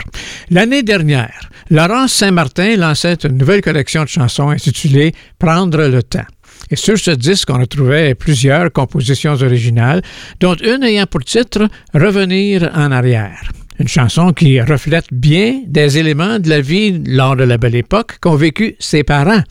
L'année 0.49 0.83
dernière, 0.83 1.49
Laurence 1.69 2.11
Saint-Martin 2.11 2.75
lançait 2.75 3.19
une 3.23 3.37
nouvelle 3.37 3.61
collection 3.61 4.03
de 4.03 4.09
chansons 4.09 4.49
intitulée 4.49 5.13
Prendre 5.39 5.81
le 5.87 6.03
temps. 6.03 6.27
Et 6.69 6.75
sur 6.75 6.99
ce 6.99 7.11
disque, 7.11 7.49
on 7.49 7.59
retrouvait 7.59 8.15
plusieurs 8.15 8.69
compositions 8.73 9.35
originales, 9.41 10.01
dont 10.41 10.55
une 10.55 10.83
ayant 10.83 11.05
pour 11.05 11.23
titre 11.23 11.69
Revenir 11.93 12.69
en 12.75 12.91
arrière. 12.91 13.49
Une 13.79 13.87
chanson 13.87 14.33
qui 14.33 14.59
reflète 14.59 15.05
bien 15.11 15.61
des 15.67 15.97
éléments 15.97 16.39
de 16.39 16.49
la 16.49 16.61
vie 16.61 17.03
lors 17.05 17.35
de 17.35 17.43
la 17.43 17.57
belle 17.57 17.75
époque 17.75 18.17
qu'ont 18.19 18.35
vécu 18.35 18.75
ses 18.79 19.03
parents, 19.03 19.43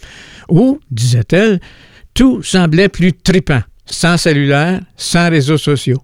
où, 0.49 0.81
disait-elle, 0.91 1.61
tout 2.13 2.43
semblait 2.43 2.89
plus 2.89 3.13
tripant, 3.13 3.61
sans 3.85 4.17
cellulaire, 4.17 4.81
sans 4.97 5.31
réseaux 5.31 5.59
sociaux. 5.59 6.03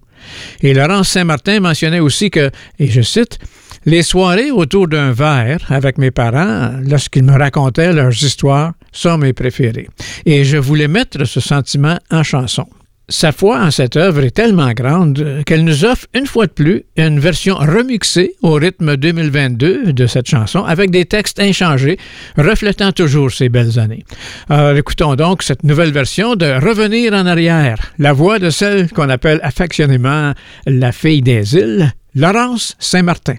Et 0.61 0.73
Laurence 0.73 1.09
Saint-Martin 1.09 1.59
mentionnait 1.59 1.99
aussi 1.99 2.29
que, 2.29 2.49
et 2.79 2.87
je 2.87 3.01
cite, 3.01 3.39
les 3.85 4.03
soirées 4.03 4.51
autour 4.51 4.87
d'un 4.87 5.11
verre 5.11 5.59
avec 5.69 5.97
mes 5.97 6.11
parents, 6.11 6.71
lorsqu'ils 6.81 7.23
me 7.23 7.37
racontaient 7.37 7.91
leurs 7.91 8.23
histoires, 8.23 8.73
sont 8.93 9.17
mes 9.17 9.33
préférées. 9.33 9.89
Et 10.25 10.45
je 10.45 10.57
voulais 10.57 10.87
mettre 10.87 11.25
ce 11.25 11.41
sentiment 11.41 11.99
en 12.09 12.23
chanson. 12.23 12.67
Sa 13.09 13.33
foi 13.33 13.59
en 13.59 13.69
cette 13.69 13.97
œuvre 13.97 14.23
est 14.23 14.31
tellement 14.31 14.71
grande 14.71 15.43
qu'elle 15.45 15.65
nous 15.65 15.83
offre 15.83 16.07
une 16.13 16.25
fois 16.25 16.47
de 16.47 16.51
plus 16.51 16.83
une 16.95 17.19
version 17.19 17.55
remixée 17.55 18.35
au 18.41 18.53
rythme 18.53 18.95
2022 18.95 19.91
de 19.91 20.07
cette 20.07 20.27
chanson 20.27 20.63
avec 20.63 20.89
des 20.89 21.05
textes 21.05 21.39
inchangés 21.39 21.97
reflétant 22.37 22.93
toujours 22.93 23.29
ces 23.29 23.49
belles 23.49 23.77
années. 23.77 24.05
Alors 24.49 24.77
écoutons 24.77 25.15
donc 25.15 25.43
cette 25.43 25.63
nouvelle 25.63 25.91
version 25.91 26.35
de 26.35 26.45
Revenir 26.45 27.13
en 27.13 27.25
arrière, 27.25 27.93
la 27.99 28.13
voix 28.13 28.39
de 28.39 28.49
celle 28.49 28.89
qu'on 28.89 29.09
appelle 29.09 29.41
affectionnément 29.43 30.33
la 30.65 30.91
fille 30.93 31.21
des 31.21 31.55
îles, 31.55 31.91
Laurence 32.15 32.75
Saint-Martin. 32.79 33.35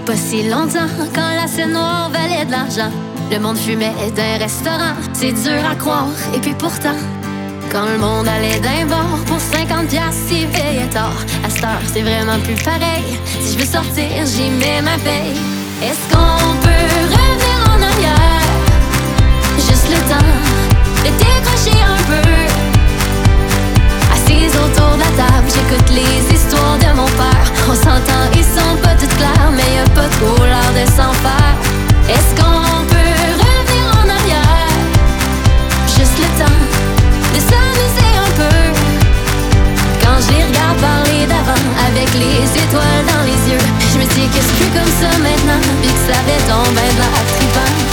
Pas 0.00 0.16
si 0.16 0.48
longtemps, 0.48 0.88
quand 1.14 1.34
la 1.36 1.46
scène 1.46 1.72
noire 1.72 2.10
valait 2.10 2.44
de 2.46 2.50
l'argent, 2.50 2.90
le 3.30 3.38
monde 3.38 3.58
fumait 3.58 3.92
d'un 4.16 4.38
restaurant. 4.38 4.94
C'est 5.12 5.32
dur 5.32 5.60
à 5.70 5.74
croire, 5.74 6.08
et 6.34 6.38
puis 6.38 6.54
pourtant, 6.54 6.96
quand 7.70 7.84
le 7.84 7.98
monde 7.98 8.26
allait 8.28 8.60
d'un 8.60 8.86
bord 8.86 9.18
pour 9.26 9.38
50 9.38 9.88
piastres, 9.88 10.32
il 10.32 10.46
veillait 10.46 10.88
tard. 10.90 11.16
À 11.44 11.50
cette 11.50 11.64
heure, 11.64 11.82
c'est 11.92 12.02
vraiment 12.02 12.38
plus 12.40 12.62
pareil. 12.62 13.18
Si 13.40 13.54
je 13.54 13.58
veux 13.58 13.66
sortir, 13.66 14.08
j'y 14.24 14.50
mets 14.50 14.82
ma 14.82 14.96
paye. 14.98 15.36
Est-ce 15.82 16.14
qu'on 16.14 16.56
peut 16.62 16.88
revenir 17.16 17.58
en 17.68 17.82
arrière? 17.82 18.42
Juste 19.56 19.88
le 19.90 20.00
temps 20.08 20.32
de 21.04 21.10
décrocher 21.18 21.82
un 21.82 22.02
peu. 22.04 22.51
Autour 24.54 24.94
de 24.96 25.00
la 25.00 25.12
table, 25.16 25.48
j'écoute 25.48 25.90
les 25.90 26.34
histoires 26.34 26.78
de 26.78 26.94
mon 26.96 27.06
père. 27.06 27.46
On 27.68 27.74
s'entend, 27.74 28.24
ils 28.34 28.44
sont 28.44 28.76
pas 28.82 28.94
toutes 28.94 29.14
claires, 29.16 29.50
mais 29.52 29.64
y 29.74 29.78
a 29.78 29.88
pas 29.90 30.08
trop 30.18 30.44
l'air 30.44 30.70
de 30.76 30.84
s'en 30.90 31.12
faire. 31.24 31.54
Est-ce 32.08 32.30
qu'on 32.36 32.84
peut 32.86 33.14
revenir 33.42 33.84
en 33.96 34.08
arrière? 34.08 34.76
Juste 35.86 36.18
le 36.18 36.28
temps 36.38 36.62
de 37.34 37.40
s'amuser 37.40 38.12
un 38.26 38.32
peu. 38.40 38.60
Quand 40.02 40.18
je 40.20 40.28
les 40.36 40.44
regarde 40.44 40.78
parler 40.78 41.26
d'avant, 41.26 41.64
avec 41.88 42.12
les 42.14 42.44
étoiles 42.62 43.04
dans 43.08 43.24
les 43.24 43.52
yeux, 43.52 43.66
je 43.92 43.98
me 43.98 44.04
dis 44.04 44.28
que 44.28 44.40
c'est 44.40 44.56
plus 44.60 44.72
comme 44.76 44.92
ça 45.00 45.10
maintenant, 45.18 45.62
puis 45.80 45.90
que 45.90 46.12
ça 46.12 46.18
avait 46.20 46.42
tombé 46.46 46.86
de 46.92 47.00
la 47.00 47.10
trippant. 47.36 47.91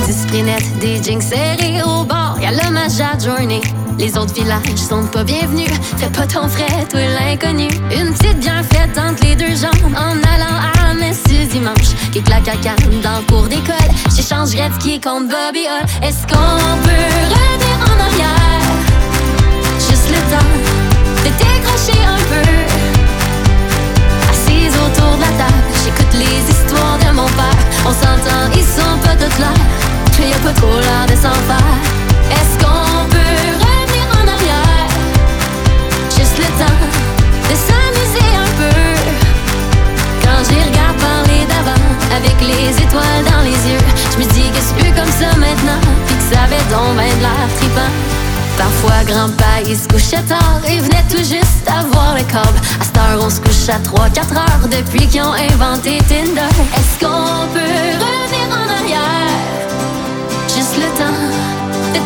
Disciplinette, 0.00 0.78
des 0.80 1.02
jeans 1.02 1.20
serrés 1.20 1.80
au 1.82 2.04
bord, 2.04 2.36
y'a 2.40 2.50
le 2.50 2.58
à 2.76 3.18
journée. 3.18 3.60
Les 3.98 4.16
autres 4.18 4.34
villages 4.34 4.76
sont 4.76 5.06
pas 5.06 5.24
bienvenus, 5.24 5.70
fais 5.96 6.08
pas 6.08 6.26
ton 6.26 6.48
frais, 6.48 6.84
toi 6.90 7.00
l'inconnu. 7.00 7.68
Une 7.90 8.12
petite 8.12 8.40
bien 8.40 8.62
faite 8.62 8.98
entre 8.98 9.24
les 9.24 9.36
deux 9.36 9.54
jambes, 9.54 9.94
en 9.96 10.16
allant 10.34 10.90
à 10.90 10.94
messe 10.94 11.22
dimanche. 11.22 11.94
Qui 12.12 12.22
claque 12.22 12.48
à 12.48 12.56
canne 12.56 13.00
dans 13.02 13.18
le 13.18 13.24
cours 13.26 13.48
d'école, 13.48 13.90
j'échange 14.14 14.50
Gretzky 14.50 15.00
contre 15.00 15.28
Bobby 15.28 15.66
Hall. 15.66 15.86
Est-ce 16.02 16.22
qu'on 16.26 16.58
peut 16.82 17.10
revenir 17.30 17.76
en 17.86 18.00
arrière? 18.00 18.66
Juste 19.78 20.10
le 20.10 20.20
temps 20.30 20.52
de 21.24 21.30
décrocher 21.38 22.00
un 22.04 22.18
peu. 22.30 22.50
Assise 24.30 24.74
autour 24.74 25.16
de 25.16 25.20
la 25.20 25.32
table, 25.38 25.64
j'écoute 25.84 26.14
les 26.14 26.50
histoires 26.50 26.98
de 26.98 27.14
mon 27.14 27.26
père. 27.26 27.62
On 27.86 27.92
s'entend, 27.92 28.50
ils 28.54 28.64
sont 28.64 28.98
pas 29.02 29.14
toutes 29.14 29.38
là, 29.38 29.52
mais 30.18 30.30
y 30.30 30.34
a 30.34 30.38
pas 30.38 30.52
trop 30.52 30.78
l'air 30.80 31.06
de 31.06 31.16
s'en 31.16 31.38
faire. 31.48 31.76
Est-ce 32.30 32.54
qu'on 32.62 33.08
peut 33.10 33.42
revenir 33.66 34.06
en 34.18 34.26
arrière? 34.36 34.88
Juste 36.16 36.38
le 36.38 36.50
temps 36.60 36.80
de 37.48 37.54
s'amuser 37.66 38.30
un 38.44 38.50
peu. 38.60 38.80
Quand 40.22 40.40
j'y 40.48 40.60
regarde 40.68 40.96
parler 40.98 41.44
d'avant, 41.48 41.84
avec 42.14 42.36
les 42.40 42.70
étoiles 42.82 43.24
dans 43.30 43.42
les 43.42 43.58
yeux, 43.72 43.84
je 44.12 44.18
me 44.18 44.24
dis 44.32 44.48
que 44.50 44.60
c'est 44.60 44.76
plus 44.76 44.92
comme 44.92 45.12
ça 45.20 45.36
maintenant, 45.36 45.80
puis 46.06 46.16
que 46.16 46.34
ça 46.34 46.42
avait 46.42 46.66
donc 46.70 46.96
ben 46.96 47.10
de 47.16 47.22
l'air 47.22 47.48
trippant. 47.58 47.92
Parfois, 48.56 49.02
grand-père, 49.04 49.62
il 49.66 49.76
se 49.76 49.88
couchait 49.88 50.22
tard 50.22 50.60
et 50.68 50.78
venait 50.78 51.04
tout 51.10 51.18
juste 51.18 51.66
avoir 51.68 52.14
le 52.14 52.22
câble. 52.22 52.60
À 52.80 52.84
cette 52.84 52.96
heure, 52.96 53.20
on 53.20 53.30
se 53.30 53.40
couche 53.40 53.68
à 53.68 53.78
3-4 53.80 54.36
heures 54.36 54.68
depuis 54.70 55.08
qu'ils 55.08 55.22
ont 55.22 55.32
inventé 55.32 55.98
Tinder. 56.08 56.54
Est-ce 56.76 57.04
qu'on 57.04 57.48
peut 57.52 57.60
revenir 57.60 58.23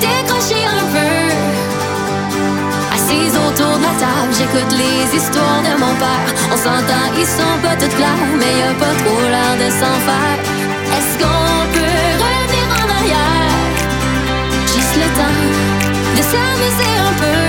décrocher 0.00 0.62
un 0.66 0.84
peu. 0.94 1.16
Assise 2.94 3.36
autour 3.36 3.74
de 3.78 3.82
la 3.82 3.94
table, 4.02 4.32
j'écoute 4.38 4.72
les 4.82 5.16
histoires 5.16 5.62
de 5.68 5.74
mon 5.78 5.94
père. 6.02 6.28
On 6.52 6.56
s'entend, 6.56 7.06
ils 7.16 7.26
sont 7.26 7.56
pas 7.62 7.76
toutes 7.76 7.96
claires, 7.96 8.32
mais 8.38 8.52
y 8.58 8.62
a 8.62 8.74
pas 8.74 8.94
trop 9.02 9.22
l'air 9.34 9.54
de 9.62 9.68
s'en 9.80 9.96
faire. 10.08 10.38
Est-ce 10.96 11.14
qu'on 11.20 11.58
peut 11.74 12.06
revenir 12.24 12.66
en 12.80 12.86
arrière? 12.98 13.54
Juste 14.74 14.96
le 15.02 15.08
temps 15.18 15.40
de 16.16 16.22
s'amuser 16.30 16.94
un 17.08 17.14
peu. 17.22 17.40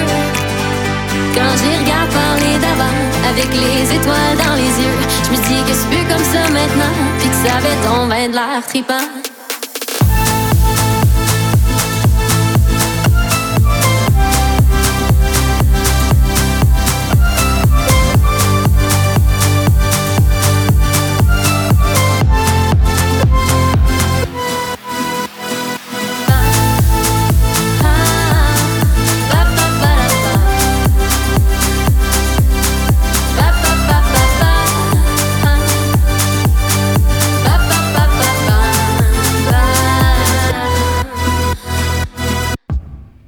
Quand 1.35 1.55
les 1.63 1.77
regarde 1.83 2.09
parler 2.09 2.55
d'avant, 2.63 2.97
avec 3.31 3.49
les 3.53 3.95
étoiles 3.97 4.38
dans 4.43 4.55
les 4.55 4.71
yeux, 4.83 4.99
je 5.25 5.29
me 5.31 5.38
dis 5.47 5.62
que 5.67 5.73
c'est 5.77 5.89
plus 5.89 6.05
comme 6.12 6.25
ça 6.33 6.43
maintenant, 6.51 6.95
puis 7.19 7.29
que 7.29 7.39
ça 7.47 7.55
avait 7.57 7.79
tombé 7.88 8.27
de 8.27 8.33
l'air 8.33 8.65
tripant. 8.67 9.07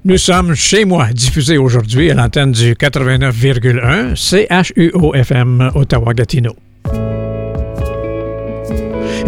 Nous 0.04 0.18
sommes 0.18 0.56
chez 0.56 0.84
moi, 0.84 1.10
diffusé 1.14 1.60
aujourd'hui 1.60 2.10
à 2.10 2.16
l'antenne 2.16 2.52
du 2.52 2.74
89,1 2.74 4.16
CHUO-FM 4.16 5.72
Ottawa-Gatineau. 5.76 6.56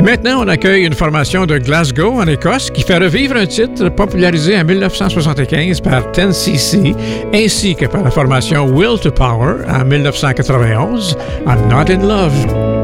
Maintenant, 0.02 0.44
on 0.44 0.48
accueille 0.48 0.86
une 0.86 0.94
formation 0.94 1.46
de 1.46 1.60
Glasgow, 1.60 2.20
en 2.20 2.26
Écosse, 2.26 2.72
qui 2.72 2.82
fait 2.82 2.98
revivre 2.98 3.36
un 3.36 3.46
titre 3.46 3.90
popularisé 3.90 4.58
en 4.58 4.64
1975 4.64 5.80
par 5.82 6.12
10cc, 6.12 6.96
ainsi 7.36 7.76
que 7.76 7.86
par 7.86 8.04
la 8.04 8.10
formation 8.10 8.66
Will 8.66 9.00
to 9.00 9.12
Power 9.12 9.58
en 9.70 9.86
1991, 9.86 11.16
I'm 11.46 11.68
Not 11.70 11.92
in 11.92 12.02
Love. 12.08 12.83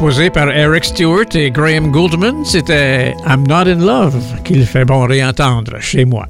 composé 0.00 0.30
par 0.30 0.48
Eric 0.50 0.86
Stewart 0.86 1.26
et 1.34 1.50
Graham 1.50 1.90
Goldman, 1.90 2.42
c'était 2.42 3.14
I'm 3.26 3.46
Not 3.46 3.68
in 3.68 3.84
Love 3.84 4.42
qu'il 4.44 4.64
fait 4.64 4.86
bon 4.86 5.06
réentendre 5.06 5.78
chez 5.78 6.06
moi. 6.06 6.26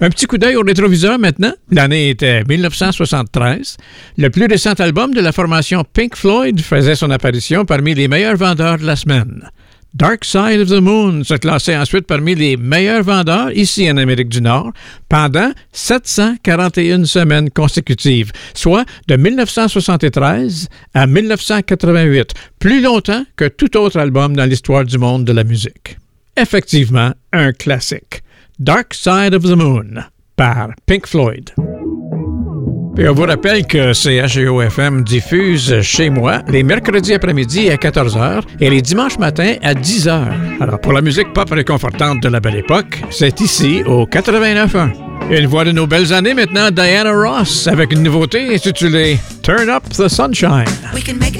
Un 0.00 0.10
petit 0.10 0.26
coup 0.26 0.38
d'œil 0.38 0.56
au 0.56 0.62
rétroviseur 0.62 1.16
maintenant. 1.16 1.52
L'année 1.70 2.10
était 2.10 2.42
1973. 2.42 3.76
Le 4.18 4.28
plus 4.28 4.46
récent 4.46 4.72
album 4.72 5.14
de 5.14 5.20
la 5.20 5.30
formation 5.30 5.84
Pink 5.84 6.16
Floyd 6.16 6.60
faisait 6.60 6.96
son 6.96 7.12
apparition 7.12 7.64
parmi 7.64 7.94
les 7.94 8.08
meilleurs 8.08 8.36
vendeurs 8.36 8.78
de 8.78 8.84
la 8.84 8.96
semaine. 8.96 9.50
Dark 9.96 10.26
Side 10.26 10.60
of 10.60 10.68
the 10.68 10.82
Moon 10.82 11.24
se 11.24 11.38
classait 11.38 11.74
ensuite 11.74 12.06
parmi 12.06 12.34
les 12.34 12.58
meilleurs 12.58 13.02
vendeurs 13.02 13.50
ici 13.52 13.90
en 13.90 13.96
Amérique 13.96 14.28
du 14.28 14.42
Nord 14.42 14.72
pendant 15.08 15.52
741 15.72 17.06
semaines 17.06 17.48
consécutives, 17.48 18.30
soit 18.52 18.84
de 19.08 19.16
1973 19.16 20.68
à 20.92 21.06
1988, 21.06 22.34
plus 22.58 22.82
longtemps 22.82 23.24
que 23.36 23.46
tout 23.48 23.74
autre 23.78 23.98
album 23.98 24.36
dans 24.36 24.44
l'histoire 24.44 24.84
du 24.84 24.98
monde 24.98 25.24
de 25.24 25.32
la 25.32 25.44
musique. 25.44 25.96
Effectivement, 26.36 27.12
un 27.32 27.52
classique. 27.52 28.22
Dark 28.58 28.92
Side 28.92 29.32
of 29.32 29.44
the 29.44 29.56
Moon 29.56 30.04
par 30.36 30.72
Pink 30.84 31.06
Floyd. 31.06 31.52
Et 32.98 33.06
on 33.08 33.12
vous 33.12 33.24
rappelle 33.24 33.66
que 33.66 33.92
CHEO-FM 33.92 35.04
diffuse 35.04 35.82
chez 35.82 36.08
moi 36.08 36.40
les 36.48 36.62
mercredis 36.62 37.12
après-midi 37.12 37.68
à 37.68 37.76
14h 37.76 38.42
et 38.58 38.70
les 38.70 38.80
dimanches 38.80 39.18
matins 39.18 39.56
à 39.62 39.74
10h. 39.74 40.22
Alors, 40.60 40.80
pour 40.80 40.94
la 40.94 41.02
musique 41.02 41.32
pop 41.34 41.50
réconfortante 41.50 42.22
de 42.22 42.28
la 42.28 42.40
belle 42.40 42.56
époque, 42.56 43.02
c'est 43.10 43.38
ici 43.40 43.82
au 43.86 44.06
89.1. 44.06 44.92
Une 45.30 45.46
voix 45.46 45.64
de 45.64 45.72
nos 45.72 45.86
belles 45.86 46.12
années 46.14 46.32
maintenant, 46.32 46.70
Diana 46.70 47.12
Ross, 47.12 47.66
avec 47.66 47.92
une 47.92 48.02
nouveauté 48.02 48.54
intitulée 48.54 49.18
Turn 49.42 49.68
Up 49.68 49.82
the 49.90 50.08
Sunshine. 50.08 50.64
We 50.94 51.02
can 51.04 51.18
make 51.18 51.35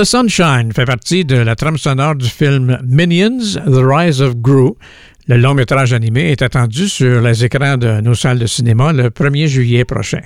the 0.00 0.04
Sunshine 0.04 0.72
fait 0.72 0.86
partie 0.86 1.26
de 1.26 1.36
la 1.36 1.54
trame 1.54 1.76
sonore 1.76 2.14
du 2.14 2.26
film 2.26 2.78
Minions, 2.86 3.56
The 3.66 3.82
Rise 3.82 4.22
of 4.22 4.36
Gru. 4.36 4.72
Le 5.26 5.36
long 5.36 5.52
métrage 5.52 5.92
animé 5.92 6.30
est 6.30 6.40
attendu 6.40 6.88
sur 6.88 7.20
les 7.20 7.44
écrans 7.44 7.76
de 7.76 8.00
nos 8.00 8.14
salles 8.14 8.38
de 8.38 8.46
cinéma 8.46 8.94
le 8.94 9.10
1er 9.10 9.46
juillet 9.46 9.84
prochain. 9.84 10.22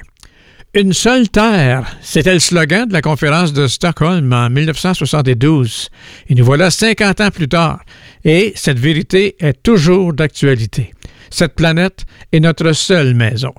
Une 0.75 0.93
seule 0.93 1.29
terre, 1.29 1.97
c'était 2.03 2.35
le 2.35 2.39
slogan 2.39 2.87
de 2.87 2.93
la 2.93 3.03
conférence 3.03 3.53
de 3.53 3.67
Stockholm 3.67 4.33
en 4.33 4.49
1972. 4.49 5.89
Et 6.29 6.37
nous 6.37 6.45
voilà 6.45 6.71
50 6.71 7.21
ans 7.21 7.31
plus 7.33 7.49
tard, 7.49 7.81
et 8.25 8.53
cette 8.55 8.79
vérité 8.79 9.35
est 9.41 9.61
toujours 9.61 10.13
d'actualité. 10.13 10.95
Cette 11.31 11.57
planète 11.57 12.05
est 12.31 12.41
notre 12.41 12.71
seule 12.73 13.15
maison. 13.15 13.53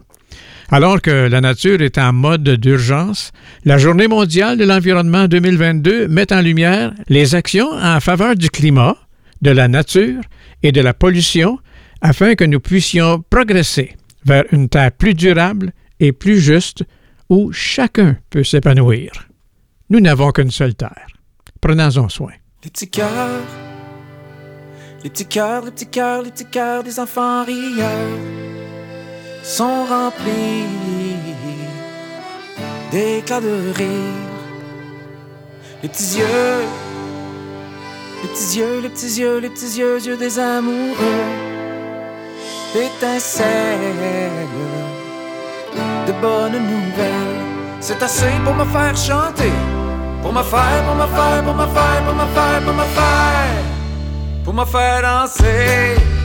Alors 0.72 1.02
que 1.02 1.28
la 1.28 1.42
nature 1.42 1.82
est 1.82 1.98
en 1.98 2.12
mode 2.12 2.50
d'urgence, 2.50 3.32
la 3.66 3.78
Journée 3.78 4.08
mondiale 4.08 4.58
de 4.58 4.66
l'environnement 4.66 5.28
2022 5.28 6.08
met 6.08 6.34
en 6.34 6.42
lumière 6.42 6.94
les 7.08 7.36
actions 7.36 7.72
en 7.72 8.00
faveur 8.00 8.36
du 8.36 8.50
climat, 8.50 8.98
de 9.42 9.52
la 9.52 9.68
nature 9.68 10.22
et 10.64 10.72
de 10.72 10.82
la 10.82 10.94
pollution 10.94 11.60
afin 12.02 12.36
que 12.36 12.44
nous 12.44 12.60
puissions 12.60 13.24
progresser 13.30 13.96
vers 14.26 14.46
une 14.52 14.70
Terre 14.70 14.92
plus 14.92 15.14
durable 15.14 15.72
et 16.00 16.12
plus 16.12 16.40
juste 16.40 16.84
où 17.30 17.52
chacun 17.52 18.18
peut 18.30 18.44
s'épanouir. 18.44 19.12
Nous 19.90 20.00
n'avons 20.00 20.32
qu'une 20.32 20.52
seule 20.52 20.74
Terre. 20.74 21.08
Prenons-en 21.62 22.10
soin. 22.10 22.32
Les 22.64 22.72
petits 22.72 22.90
cœurs, 22.90 23.44
les 25.04 25.10
petits 25.12 25.28
cœurs, 25.28 25.64
les 25.64 25.72
petits 25.72 25.86
cœurs, 25.86 26.24
les 26.24 26.32
petits 26.32 26.46
cœurs 26.46 26.84
enfants 26.98 27.46
rieurs 27.46 28.75
sont 29.46 29.86
remplis 29.86 30.66
d'éclats 32.92 33.42
de 33.42 33.72
rire. 33.76 34.32
Les 35.84 35.90
petits 35.90 36.18
yeux, 36.18 36.64
les 38.24 38.30
petits 38.30 38.58
yeux, 38.58 38.80
les 38.80 38.90
petits 38.90 39.20
yeux, 39.20 39.38
les 39.38 39.50
petits 39.50 39.78
yeux, 39.78 40.00
yeux 40.04 40.18
des 40.18 40.40
amoureux, 40.40 41.28
étincelles 42.74 44.48
de 46.08 46.12
bonnes 46.14 46.54
nouvelles. 46.54 47.46
C'est 47.82 48.02
assez 48.02 48.34
pour 48.44 48.56
me 48.56 48.66
faire 48.66 48.98
chanter, 48.98 49.54
pour 50.24 50.34
me 50.34 50.42
faire, 50.42 50.84
pour 50.88 50.96
me 50.96 51.08
faire, 51.16 51.44
pour 51.44 51.54
me 51.54 51.68
faire, 51.68 52.04
pour 52.04 52.16
me 52.16 52.28
faire, 52.34 52.62
pour 52.66 52.74
me 52.74 52.88
faire, 52.98 53.64
pour 54.44 54.54
me 54.56 54.66
faire 54.66 55.02
danser. 55.04 56.25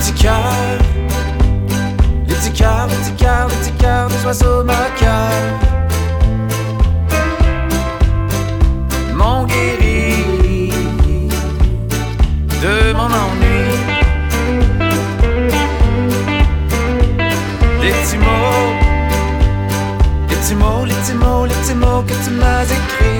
Petits 0.00 0.14
cœurs, 0.14 0.78
les 2.26 2.34
petits 2.34 2.52
cœurs, 2.52 2.86
les 2.88 2.96
petits 2.96 3.22
cœurs, 3.22 3.48
les 3.48 3.56
petits 3.56 3.72
cœurs 3.72 4.08
des 4.08 4.24
oiseaux 4.24 4.64
moqueurs. 4.64 5.58
M'ont 9.14 9.44
guéri 9.44 10.72
de 12.62 12.92
mon 12.94 13.10
ennui. 13.24 13.60
Les 17.82 17.90
petits 17.90 18.18
mots, 18.18 18.72
les 20.30 20.36
petits 20.36 20.54
mots, 20.54 20.84
les 20.86 20.94
petits 20.94 21.14
mots, 21.14 21.44
les 21.44 21.54
petits 21.54 21.74
mots 21.74 22.02
que 22.06 22.14
tu 22.24 22.30
m'as 22.30 22.64
écrits 22.64 23.10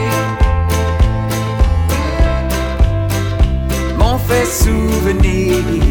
fait 4.31 4.47
souvenir 4.47 5.90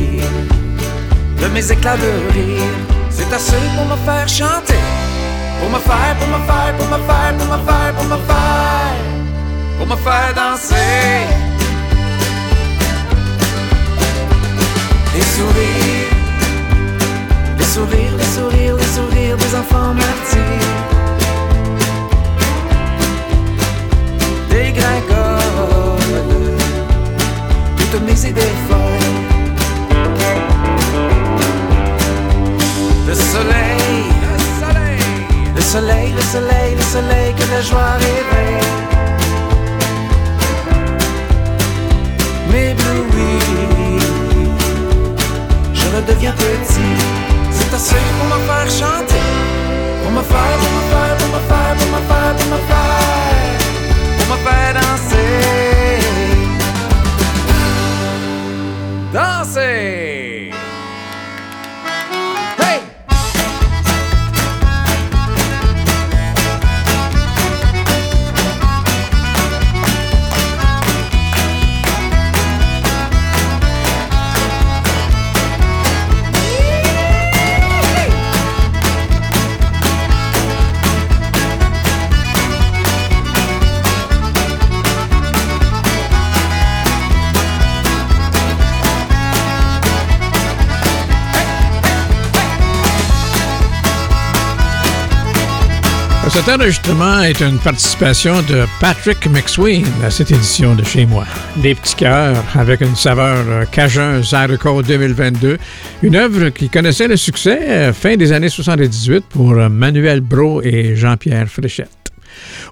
mes 1.60 1.72
éclats 1.74 1.98
de 1.98 2.12
rire. 2.34 2.74
C'est 3.10 3.32
assez 3.34 3.62
pour 3.76 3.86
me 3.86 3.98
faire 4.06 4.28
chanter, 4.28 4.84
pour 5.60 5.70
me 5.70 5.80
faire, 5.80 6.16
pour 6.20 6.30
me 6.36 6.40
faire, 6.48 6.74
pour 6.78 6.88
me 6.88 7.00
faire, 7.08 7.34
pour 7.38 7.48
me 7.54 7.60
faire, 7.68 7.94
pour 7.98 8.06
me 8.06 8.18
faire, 8.30 8.96
pour 9.78 9.88
me 9.92 9.98
faire 10.06 10.34
danser. 10.42 11.26
Les 15.16 15.28
sourires, 15.36 16.14
les 17.58 17.70
sourires, 17.76 18.16
les 18.22 18.30
sourires, 18.36 18.76
les 18.82 18.92
sourires 18.98 19.38
des 19.44 19.56
enfants 19.62 19.94
martyrs. 20.02 20.78
Dégringole 24.50 25.10
toutes 27.92 28.06
mes 28.08 28.30
idées 28.30 28.56
folles. 28.70 28.89
Le 33.10 33.16
soleil, 33.16 34.06
le 34.22 34.38
soleil, 34.60 35.02
le 35.56 35.62
soleil, 35.62 36.14
le 36.14 36.22
soleil, 36.22 36.76
le 36.76 36.82
soleil 36.84 37.34
que 37.34 37.46
la 37.52 37.62
joie 37.64 37.94
réveille. 38.06 38.68
M'éblouit, 42.52 44.00
je 45.74 45.86
redeviens 45.96 46.34
petit. 46.34 46.98
C'est 47.50 47.74
assez 47.74 47.96
pour 48.20 48.28
me 48.28 48.40
faire 48.46 48.70
chanter, 48.70 49.26
pour 50.04 50.12
me 50.12 50.22
faire, 50.22 50.58
pour 50.62 50.72
me 50.78 50.82
faire, 50.92 51.16
pour 51.18 51.30
me 51.34 51.42
faire, 51.50 51.74
pour 51.80 51.88
me 51.88 52.02
faire, 52.10 52.34
pour 52.38 52.48
me 52.54 52.60
faire, 52.70 53.58
pour 54.18 54.28
me 54.30 54.38
faire 54.46 54.74
danser. 54.76 55.34
Danser! 59.12 60.19
Cet 96.32 96.48
enregistrement 96.48 97.22
est 97.22 97.42
une 97.42 97.58
participation 97.58 98.44
de 98.44 98.66
Patrick 98.80 99.26
McSween 99.32 99.86
à 100.04 100.12
cette 100.12 100.30
édition 100.30 100.76
de 100.76 100.84
Chez 100.84 101.08
moi. 101.08 101.26
Des 101.58 101.74
petits 101.74 101.96
cœurs 101.96 102.44
avec 102.54 102.82
une 102.82 102.96
saveur 102.96 103.68
Cajun 103.72 104.22
Zydeco 104.22 104.84
2022, 104.84 105.58
une 106.04 106.16
œuvre 106.16 106.50
qui 106.50 106.70
connaissait 106.70 107.08
le 107.08 107.18
succès 107.18 107.60
euh, 107.68 107.94
fin 107.94 108.16
des 108.16 108.32
années 108.32 108.50
78 108.50 109.26
pour 109.28 109.54
euh, 109.54 109.70
Manuel 109.70 110.22
Bro 110.22 110.62
et 110.62 110.96
Jean-Pierre 110.96 111.48
Fréchette. 111.48 111.90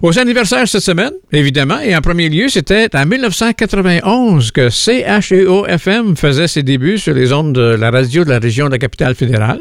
Aux 0.02 0.16
anniversaires 0.18 0.68
cette 0.68 0.82
semaine, 0.82 1.12
évidemment, 1.32 1.80
et 1.80 1.96
en 1.96 2.00
premier 2.00 2.28
lieu, 2.28 2.48
c'était 2.48 2.88
en 2.96 3.06
1991 3.06 4.52
que 4.52 4.68
CHEO-FM 4.70 6.16
faisait 6.16 6.46
ses 6.46 6.62
débuts 6.62 6.98
sur 6.98 7.12
les 7.12 7.32
ondes 7.32 7.54
de 7.54 7.74
la 7.74 7.90
radio 7.90 8.24
de 8.24 8.30
la 8.30 8.38
région 8.38 8.66
de 8.66 8.72
la 8.72 8.78
capitale 8.78 9.16
fédérale. 9.16 9.60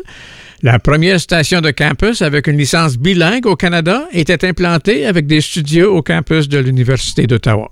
La 0.64 0.80
première 0.80 1.20
station 1.20 1.62
de 1.62 1.70
campus 1.70 2.24
avec 2.24 2.48
une 2.48 2.58
licence 2.58 2.98
bilingue 2.98 3.46
au 3.46 3.56
Canada 3.56 4.08
était 4.12 4.44
implantée 4.44 5.06
avec 5.06 5.28
des 5.28 5.40
studios 5.40 5.96
au 5.96 6.02
campus 6.02 6.50
de 6.50 6.58
l'Université 6.58 7.28
d'Ottawa. 7.28 7.70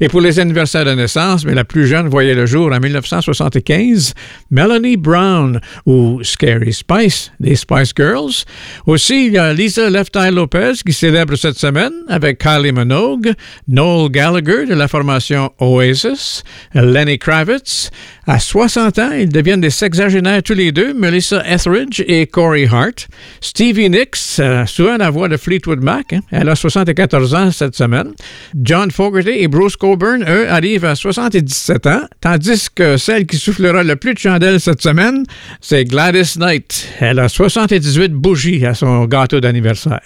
Et 0.00 0.08
pour 0.08 0.20
les 0.20 0.38
anniversaires 0.38 0.84
de 0.84 0.92
naissance, 0.92 1.44
mais 1.44 1.54
la 1.54 1.64
plus 1.64 1.86
jeune 1.86 2.08
voyait 2.08 2.34
le 2.34 2.46
jour 2.46 2.72
en 2.72 2.80
1975, 2.80 4.14
Melanie 4.50 4.96
Brown 4.96 5.60
ou 5.86 6.20
Scary 6.22 6.72
Spice 6.72 7.32
des 7.40 7.56
Spice 7.56 7.92
Girls. 7.96 8.44
Aussi, 8.86 9.26
il 9.26 9.32
y 9.34 9.38
a 9.38 9.52
Lisa 9.52 9.88
Left 9.88 10.16
Lopez 10.30 10.72
qui 10.84 10.92
célèbre 10.92 11.36
cette 11.36 11.58
semaine 11.58 11.92
avec 12.08 12.38
Kylie 12.38 12.72
Minogue, 12.72 13.32
Noel 13.68 14.10
Gallagher 14.10 14.66
de 14.66 14.74
la 14.74 14.88
formation 14.88 15.50
Oasis, 15.58 16.44
Lenny 16.74 17.18
Kravitz. 17.18 17.90
À 18.26 18.38
60 18.38 18.98
ans, 18.98 19.12
ils 19.18 19.28
deviennent 19.28 19.60
des 19.60 19.70
sexagénaires 19.70 20.42
tous 20.42 20.54
les 20.54 20.70
deux, 20.70 20.94
Melissa 20.94 21.42
Etheridge 21.46 22.02
et 22.06 22.21
Corey 22.26 22.66
Hart. 22.70 23.08
Stevie 23.40 23.90
Nicks, 23.90 24.38
euh, 24.38 24.66
souvent 24.66 24.96
la 24.96 25.10
voix 25.10 25.28
de 25.28 25.36
Fleetwood 25.36 25.82
Mac, 25.82 26.12
hein, 26.12 26.20
elle 26.30 26.48
a 26.48 26.54
74 26.54 27.34
ans 27.34 27.50
cette 27.50 27.74
semaine. 27.76 28.12
John 28.60 28.90
Fogerty 28.90 29.30
et 29.30 29.48
Bruce 29.48 29.76
Coburn, 29.76 30.24
eux, 30.28 30.50
arrivent 30.50 30.84
à 30.84 30.94
77 30.94 31.86
ans, 31.86 32.02
tandis 32.20 32.68
que 32.74 32.96
celle 32.96 33.26
qui 33.26 33.36
soufflera 33.36 33.82
le 33.82 33.96
plus 33.96 34.14
de 34.14 34.18
chandelles 34.18 34.60
cette 34.60 34.82
semaine, 34.82 35.24
c'est 35.60 35.84
Gladys 35.84 36.34
Knight. 36.36 36.88
Elle 37.00 37.18
a 37.18 37.28
78 37.28 38.12
bougies 38.12 38.64
à 38.66 38.74
son 38.74 39.04
gâteau 39.06 39.40
d'anniversaire. 39.40 40.00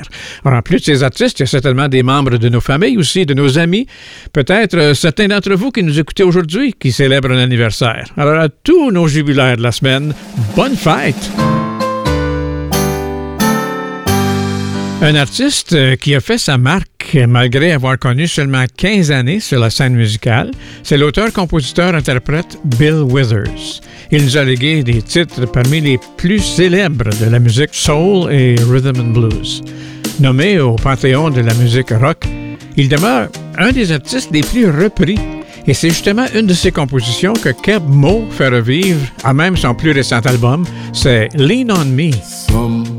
En 0.44 0.62
plus 0.62 0.80
de 0.80 0.84
ces 0.84 1.02
artistes, 1.02 1.38
il 1.38 1.42
y 1.42 1.44
a 1.44 1.46
certainement 1.46 1.88
des 1.88 2.02
membres 2.02 2.38
de 2.38 2.48
nos 2.48 2.60
familles 2.60 2.98
aussi, 2.98 3.26
de 3.26 3.34
nos 3.34 3.58
amis, 3.58 3.86
peut-être 4.32 4.76
euh, 4.76 4.94
certains 4.94 5.28
d'entre 5.28 5.54
vous 5.54 5.70
qui 5.70 5.82
nous 5.82 5.98
écoutez 5.98 6.22
aujourd'hui 6.22 6.74
qui 6.78 6.92
célèbrent 6.92 7.30
un 7.30 7.38
anniversaire. 7.38 8.06
Alors, 8.16 8.40
à 8.40 8.48
tous 8.48 8.90
nos 8.90 9.08
jubilaires 9.08 9.56
de 9.56 9.62
la 9.62 9.72
semaine, 9.72 10.14
bonne 10.54 10.76
fête! 10.76 11.30
Un 15.03 15.14
artiste 15.14 15.74
euh, 15.74 15.94
qui 15.94 16.14
a 16.14 16.20
fait 16.20 16.38
sa 16.38 16.57
marque 16.57 17.16
euh, 17.16 17.26
malgré 17.26 17.72
avoir 17.72 17.99
connu 17.99 18.26
seulement 18.26 18.64
15 18.78 19.11
années 19.11 19.40
sur 19.40 19.61
la 19.61 19.68
scène 19.68 19.94
musicale, 19.94 20.51
c'est 20.82 20.97
l'auteur-compositeur-interprète 20.97 22.59
Bill 22.64 23.03
Withers. 23.03 23.82
Il 24.11 24.24
nous 24.24 24.36
a 24.38 24.44
légué 24.44 24.82
des 24.82 25.03
titres 25.03 25.44
parmi 25.47 25.82
les 25.82 26.01
plus 26.16 26.38
célèbres 26.38 27.11
de 27.20 27.30
la 27.30 27.38
musique 27.38 27.74
soul 27.74 28.32
et 28.32 28.57
rhythm 28.70 28.99
and 28.99 29.12
blues. 29.12 29.62
Nommé 30.18 30.61
au 30.61 30.76
panthéon 30.76 31.28
de 31.28 31.42
la 31.42 31.53
musique 31.55 31.90
rock, 31.90 32.24
il 32.78 32.88
demeure 32.88 33.28
un 33.59 33.72
des 33.72 33.92
artistes 33.92 34.30
les 34.32 34.40
plus 34.40 34.70
repris 34.70 35.18
et 35.66 35.74
c'est 35.74 35.90
justement 35.90 36.26
une 36.34 36.47
de 36.47 36.55
ses 36.55 36.72
compositions 36.72 37.34
que 37.34 37.51
Keb 37.51 37.82
Mo 37.86 38.24
fait 38.30 38.49
revivre 38.49 39.01
à 39.24 39.34
même 39.34 39.59
son 39.59 39.74
plus 39.74 39.90
récent 39.90 40.20
album, 40.20 40.64
c'est 40.94 41.28
Lean 41.34 41.66
on 41.70 41.84
Me. 41.84 42.95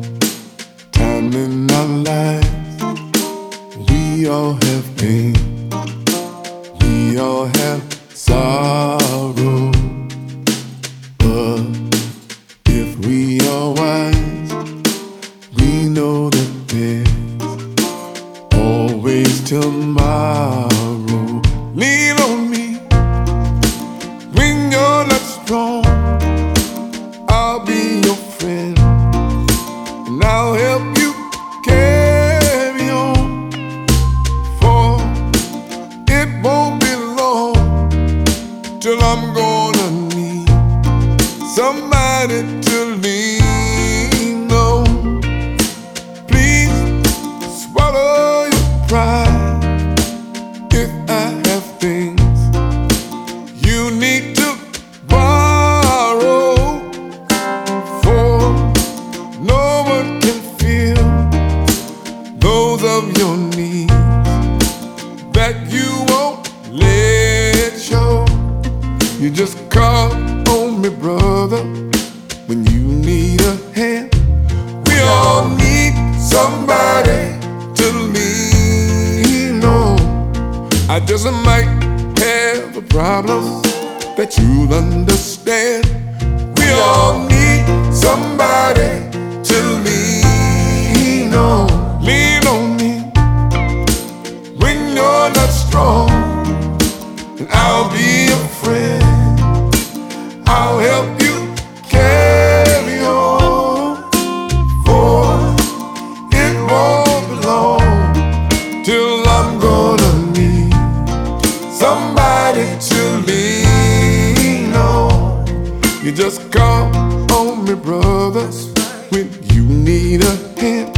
Just 116.17 116.51
call 116.51 116.87
on 117.31 117.63
me, 117.63 117.75
brothers, 117.75 118.73
when 119.09 119.29
you 119.53 119.61
need 119.61 120.23
a 120.23 120.35
hand. 120.59 120.97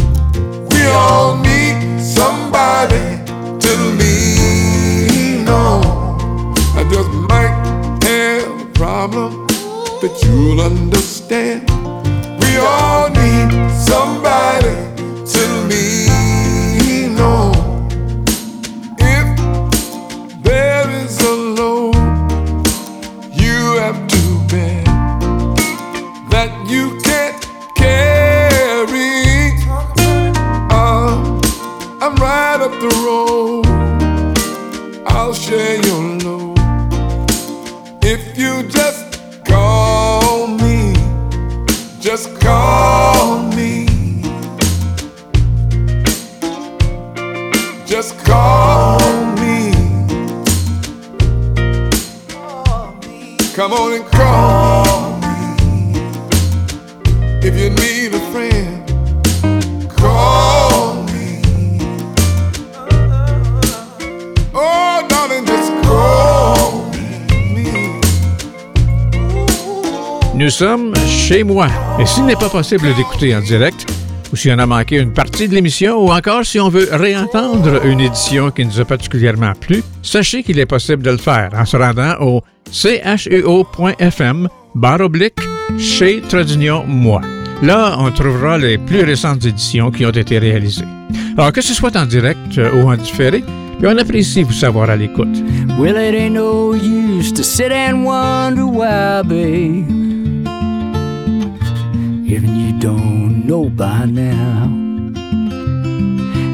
We 0.72 0.86
all 0.86 1.36
need 1.40 2.00
somebody 2.00 3.20
to 3.60 3.72
lean 4.00 5.46
on. 5.50 6.54
I 6.74 6.88
just 6.90 7.10
might 7.28 8.00
have 8.04 8.62
a 8.62 8.66
problem 8.74 9.46
that 10.00 10.18
you'll 10.24 10.62
understand. 10.62 11.79
Moi. 71.44 71.68
Et 72.00 72.06
s'il 72.06 72.26
n'est 72.26 72.36
pas 72.36 72.50
possible 72.50 72.94
d'écouter 72.96 73.36
en 73.36 73.42
direct, 73.42 73.86
ou 74.32 74.36
si 74.36 74.52
on 74.52 74.60
a 74.60 74.66
manqué 74.66 74.98
une 74.98 75.14
partie 75.14 75.48
de 75.48 75.56
l'émission, 75.56 76.04
ou 76.04 76.12
encore 76.12 76.46
si 76.46 76.60
on 76.60 76.70
veut 76.70 76.88
réentendre 76.92 77.84
une 77.86 78.00
édition 78.00 78.52
qui 78.52 78.66
nous 78.66 78.80
a 78.80 78.86
particulièrement 78.86 79.54
plu, 79.60 79.84
sachez 80.04 80.44
qu'il 80.44 80.60
est 80.60 80.66
possible 80.66 81.04
de 81.04 81.12
le 81.12 81.18
faire 81.18 81.50
en 81.56 81.66
se 81.66 81.78
rendant 81.78 82.16
au 82.20 82.42
cheo.fm 82.72 84.48
barre 84.76 85.02
oblique 85.02 85.40
chez 85.78 86.22
Tradignon 86.22 86.84
Moi. 86.88 87.22
Là, 87.62 87.96
on 88.00 88.12
trouvera 88.12 88.58
les 88.58 88.78
plus 88.78 89.04
récentes 89.04 89.46
éditions 89.46 89.92
qui 89.92 90.06
ont 90.06 90.12
été 90.12 90.40
réalisées. 90.40 90.86
Alors, 91.38 91.52
que 91.52 91.62
ce 91.62 91.74
soit 91.74 91.96
en 91.98 92.06
direct 92.06 92.58
euh, 92.58 92.72
ou 92.82 92.90
en 92.90 92.96
différé, 92.96 93.44
on 93.84 93.98
apprécie 93.98 94.44
vous 94.44 94.54
savoir 94.54 94.90
à 94.90 94.96
l'écoute. 94.96 95.44
Well, 95.78 95.98
it 95.98 96.14
ain't 96.14 96.34
no 96.34 96.74
use 96.74 97.34
to 97.34 97.44
sit 97.44 97.72
and 97.72 98.06
wonder 98.06 98.66
why, 98.66 99.24
babe. 99.24 100.19
Even 102.30 102.56
you 102.56 102.80
don't 102.80 103.44
know 103.48 103.70
by 103.72 104.06
now. 104.06 104.66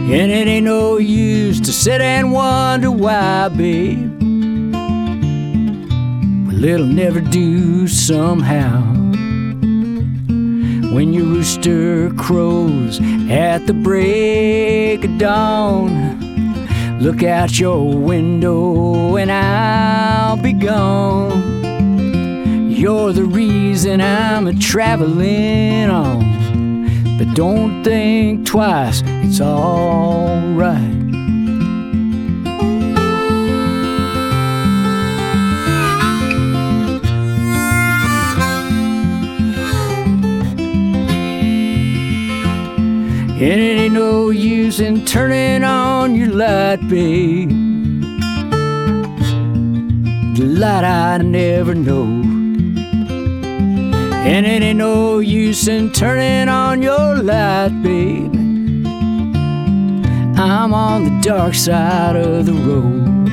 And 0.09 0.31
it 0.31 0.47
ain't 0.47 0.63
no 0.65 0.97
use 0.97 1.59
to 1.59 1.73
sit 1.73 1.99
and 1.99 2.31
wonder 2.31 2.89
why, 2.89 3.49
babe. 3.49 4.09
Well, 6.47 6.63
it'll 6.63 6.85
never 6.87 7.19
do 7.19 7.89
somehow. 7.89 8.83
When 10.95 11.11
your 11.13 11.25
rooster 11.25 12.09
crows 12.11 13.01
at 13.29 13.67
the 13.67 13.73
break 13.73 15.03
of 15.03 15.17
dawn. 15.17 16.15
Look 17.01 17.21
out 17.21 17.59
your 17.59 17.97
window 17.97 19.17
and 19.17 19.29
I'll 19.29 20.37
be 20.37 20.53
gone. 20.53 21.54
You're 22.85 23.13
the 23.13 23.23
reason 23.23 23.99
I'm 23.99 24.45
a 24.45 24.53
traveling 24.53 25.89
on. 25.89 27.17
But 27.17 27.33
don't 27.33 27.83
think 27.83 28.45
twice, 28.45 29.01
it's 29.23 29.41
alright. 29.41 30.77
And 43.41 43.41
it 43.41 43.79
ain't 43.81 43.95
no 43.95 44.29
use 44.29 44.79
in 44.79 45.05
turning 45.05 45.63
on 45.63 46.13
your 46.13 46.29
light, 46.29 46.87
babe. 46.87 47.49
The 50.37 50.45
light 50.45 50.83
I 50.83 51.17
never 51.17 51.73
know. 51.73 52.24
And 54.25 54.43
it 54.47 54.63
ain't 54.63 54.79
no 54.79 55.19
use 55.19 55.67
in 55.67 55.91
turning 55.91 56.49
on 56.49 56.81
your 56.81 57.17
light, 57.17 57.69
babe. 57.83 58.33
I'm 60.35 60.73
on 60.73 61.03
the 61.03 61.21
dark 61.21 61.53
side 61.53 62.15
of 62.15 62.47
the 62.47 62.53
road. 62.53 63.29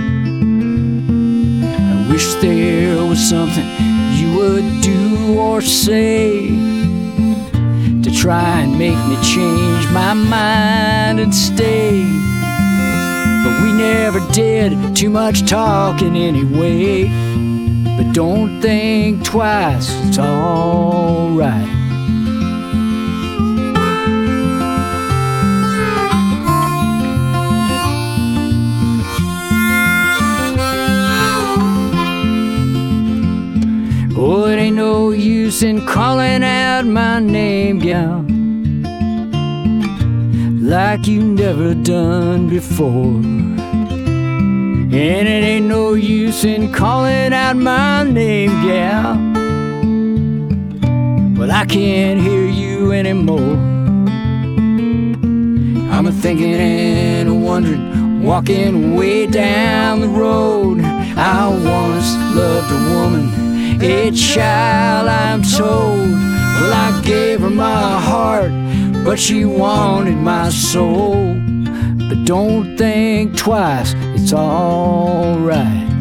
I 1.64 2.12
wish 2.12 2.34
there 2.43 3.07
was 3.07 3.26
something 3.26 3.64
you 4.18 4.36
would 4.36 4.82
do 4.82 5.38
or 5.38 5.62
say 5.62 6.49
to 8.03 8.11
try 8.14 8.61
and 8.61 8.78
make 8.78 8.99
me 9.09 9.16
change 9.22 9.90
my 9.93 10.12
mind 10.12 11.20
and 11.20 11.34
stay. 11.34 12.03
But 13.43 13.62
we 13.62 13.72
never 13.72 14.20
did 14.30 14.95
too 14.95 15.09
much 15.09 15.49
talking 15.49 16.16
anyway. 16.16 17.09
But 17.97 18.12
don't 18.14 18.61
think 18.61 19.24
twice, 19.24 19.90
it's 20.07 20.18
alright. 20.18 21.68
Oh, 34.14 34.47
it 34.47 34.57
ain't 34.57 34.76
no 34.76 35.11
use 35.11 35.62
in 35.62 35.84
calling 35.86 36.43
out 36.43 36.86
my 36.86 37.18
name, 37.20 37.78
gal. 37.78 38.24
Like 40.61 41.07
you 41.07 41.22
never 41.22 41.74
done 41.74 42.49
before. 42.49 43.51
And 44.95 45.26
it 45.26 45.43
ain't 45.43 45.66
no 45.68 45.95
use 45.95 46.45
in 46.45 46.70
calling 46.70 47.32
out 47.32 47.57
my 47.57 48.03
name, 48.03 48.51
gal. 48.62 49.14
Well, 51.38 51.51
I 51.51 51.64
can't 51.64 52.20
hear 52.20 52.47
you 52.47 52.93
anymore. 52.93 53.57
I'm 55.90 56.07
a 56.07 56.12
thinking 56.12 56.53
and 56.53 57.28
a 57.30 57.34
wondering, 57.34 58.22
walking 58.22 58.95
way 58.95 59.26
down 59.26 60.03
the 60.03 60.09
road. 60.09 60.82
I 60.82 61.49
once 61.49 62.14
loved 62.36 62.70
a 62.70 62.95
woman, 62.95 63.80
a 63.82 64.11
child, 64.11 65.09
I'm 65.09 65.43
told. 65.43 66.11
Well, 66.11 66.74
I 66.74 67.01
gave 67.03 67.40
her 67.40 67.49
my 67.49 67.99
heart, 67.99 68.53
but 69.07 69.18
she 69.18 69.47
wanted 69.47 70.18
my 70.18 70.51
soul. 70.51 71.34
But 72.09 72.26
don't 72.26 72.76
think 72.76 73.38
twice, 73.38 73.95
it's 74.22 74.32
alright. 74.32 75.91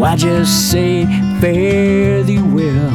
So 0.00 0.06
I 0.06 0.16
just 0.16 0.70
say, 0.70 1.04
fare 1.42 2.22
thee 2.22 2.40
well. 2.40 2.90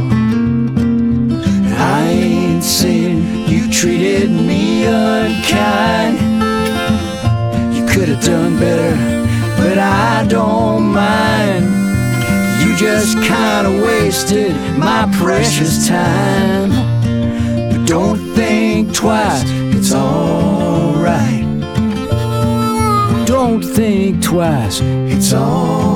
I 1.78 2.02
ain't 2.10 2.64
saying 2.64 3.48
you 3.48 3.72
treated 3.72 4.32
me 4.32 4.86
unkind. 4.88 6.18
You 7.76 7.86
could 7.86 8.10
have 8.10 8.24
done 8.24 8.58
better, 8.58 8.96
but 9.56 9.78
I 9.78 10.26
don't 10.28 10.86
mind. 10.86 11.66
You 12.64 12.76
just 12.76 13.22
kinda 13.22 13.70
wasted 13.86 14.56
my 14.76 15.08
precious 15.20 15.88
time. 15.88 16.72
But 17.70 17.86
don't 17.86 18.18
think 18.34 18.96
twice, 18.96 19.44
it's 19.46 19.94
alright. 19.94 21.46
Don't 23.28 23.62
think 23.62 24.24
twice, 24.24 24.82
it's 24.82 25.34
alright. 25.34 25.95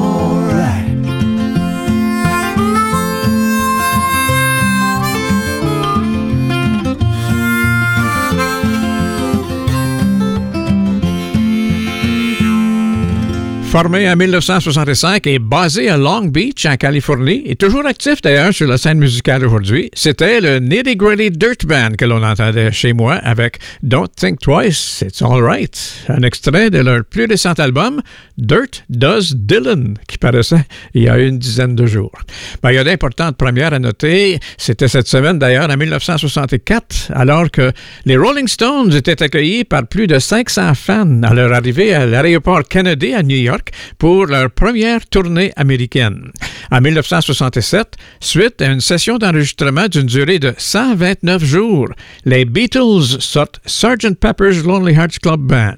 Formé 13.71 14.09
en 14.09 14.15
1965 14.15 15.27
et 15.27 15.37
basé 15.37 15.89
à 15.89 15.97
Long 15.97 16.25
Beach, 16.25 16.65
en 16.65 16.75
Californie, 16.75 17.43
et 17.45 17.55
toujours 17.55 17.85
actif 17.85 18.19
d'ailleurs 18.19 18.51
sur 18.51 18.67
la 18.67 18.79
scène 18.79 18.97
musicale 18.97 19.45
aujourd'hui, 19.45 19.91
c'était 19.93 20.41
le 20.41 20.57
Nitty 20.57 20.95
Gritty 20.95 21.29
Dirt 21.29 21.67
Band 21.67 21.91
que 21.95 22.05
l'on 22.05 22.23
entendait 22.23 22.71
chez 22.71 22.93
moi 22.93 23.13
avec 23.17 23.59
Don't 23.83 24.09
Think 24.15 24.39
Twice, 24.39 25.03
It's 25.05 25.21
Alright, 25.21 26.05
un 26.07 26.23
extrait 26.23 26.71
de 26.71 26.79
leur 26.79 27.05
plus 27.05 27.25
récent 27.25 27.53
album, 27.53 28.01
Dirt 28.39 28.85
Does 28.89 29.35
Dylan, 29.35 29.93
qui 30.07 30.17
paraissait 30.17 30.65
il 30.95 31.03
y 31.03 31.07
a 31.07 31.19
une 31.19 31.37
dizaine 31.37 31.75
de 31.75 31.85
jours. 31.85 32.17
Ben, 32.63 32.71
il 32.71 32.75
y 32.75 32.79
a 32.79 32.83
d'importantes 32.83 33.37
premières 33.37 33.73
à 33.73 33.79
noter. 33.79 34.39
C'était 34.57 34.87
cette 34.87 35.07
semaine 35.07 35.37
d'ailleurs, 35.37 35.69
en 35.69 35.77
1964, 35.77 37.11
alors 37.13 37.51
que 37.51 37.71
les 38.05 38.17
Rolling 38.17 38.47
Stones 38.47 38.93
étaient 38.95 39.21
accueillis 39.21 39.63
par 39.63 39.85
plus 39.85 40.07
de 40.07 40.17
500 40.17 40.73
fans 40.73 41.21
à 41.21 41.35
leur 41.35 41.53
arrivée 41.53 41.93
à 41.93 42.07
l'aéroport 42.07 42.63
Kennedy 42.67 43.13
à 43.13 43.21
New 43.21 43.37
York 43.37 43.58
pour 43.97 44.25
leur 44.25 44.51
première 44.51 45.05
tournée 45.07 45.51
américaine. 45.55 46.31
En 46.71 46.81
1967, 46.81 47.95
suite 48.19 48.61
à 48.61 48.67
une 48.67 48.81
session 48.81 49.17
d'enregistrement 49.17 49.87
d'une 49.87 50.05
durée 50.05 50.39
de 50.39 50.53
129 50.57 51.43
jours, 51.43 51.89
les 52.25 52.45
Beatles 52.45 53.19
sortent 53.19 53.59
Sgt. 53.65 54.15
Pepper's 54.19 54.63
Lonely 54.63 54.93
Hearts 54.93 55.19
Club 55.21 55.41
Band. 55.41 55.75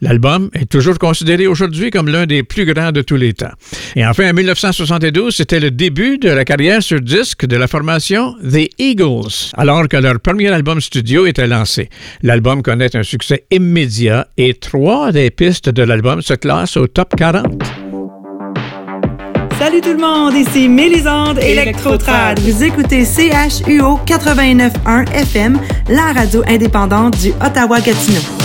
L'album 0.00 0.50
est 0.54 0.70
toujours 0.70 0.98
considéré 0.98 1.46
aujourd'hui 1.46 1.90
comme 1.90 2.08
l'un 2.08 2.26
des 2.26 2.42
plus 2.42 2.64
grands 2.64 2.92
de 2.92 3.02
tous 3.02 3.16
les 3.16 3.32
temps. 3.32 3.52
Et 3.96 4.06
enfin, 4.06 4.30
en 4.30 4.34
1972, 4.34 5.34
c'était 5.34 5.60
le 5.60 5.70
début 5.70 6.18
de 6.18 6.30
la 6.30 6.44
carrière 6.44 6.82
sur 6.82 7.00
disque 7.00 7.46
de 7.46 7.56
la 7.56 7.66
formation 7.66 8.34
The 8.42 8.68
Eagles, 8.78 9.52
alors 9.54 9.88
que 9.88 9.96
leur 9.96 10.20
premier 10.20 10.48
album 10.48 10.80
studio 10.80 11.26
était 11.26 11.46
lancé. 11.46 11.88
L'album 12.22 12.62
connaît 12.62 12.94
un 12.96 13.02
succès 13.02 13.44
immédiat 13.50 14.28
et 14.36 14.54
trois 14.54 15.12
des 15.12 15.30
pistes 15.30 15.68
de 15.68 15.82
l'album 15.82 16.22
se 16.22 16.34
classent 16.34 16.76
au 16.76 16.86
top 16.86 17.16
40. 17.16 17.87
Salut 19.58 19.80
tout 19.80 19.92
le 19.92 19.98
monde, 19.98 20.34
ici 20.34 20.68
Mélisande 20.68 21.38
Electrotrad. 21.38 22.38
Vous 22.38 22.62
écoutez 22.62 23.04
CHUO 23.04 23.98
89.1 24.06 25.12
FM, 25.12 25.58
la 25.88 26.12
radio 26.12 26.44
indépendante 26.46 27.18
du 27.18 27.30
Ottawa-Gatineau. 27.44 28.37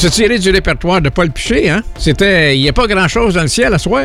C'est 0.00 0.08
tiré 0.08 0.38
du 0.38 0.48
répertoire 0.48 1.02
de 1.02 1.10
Paul 1.10 1.30
Piché, 1.30 1.68
hein? 1.68 1.82
C'était 1.98 2.56
Il 2.56 2.62
n'y 2.62 2.70
a 2.70 2.72
pas 2.72 2.86
grand-chose 2.86 3.34
dans 3.34 3.42
le 3.42 3.48
ciel 3.48 3.74
à 3.74 3.78
soir. 3.78 4.02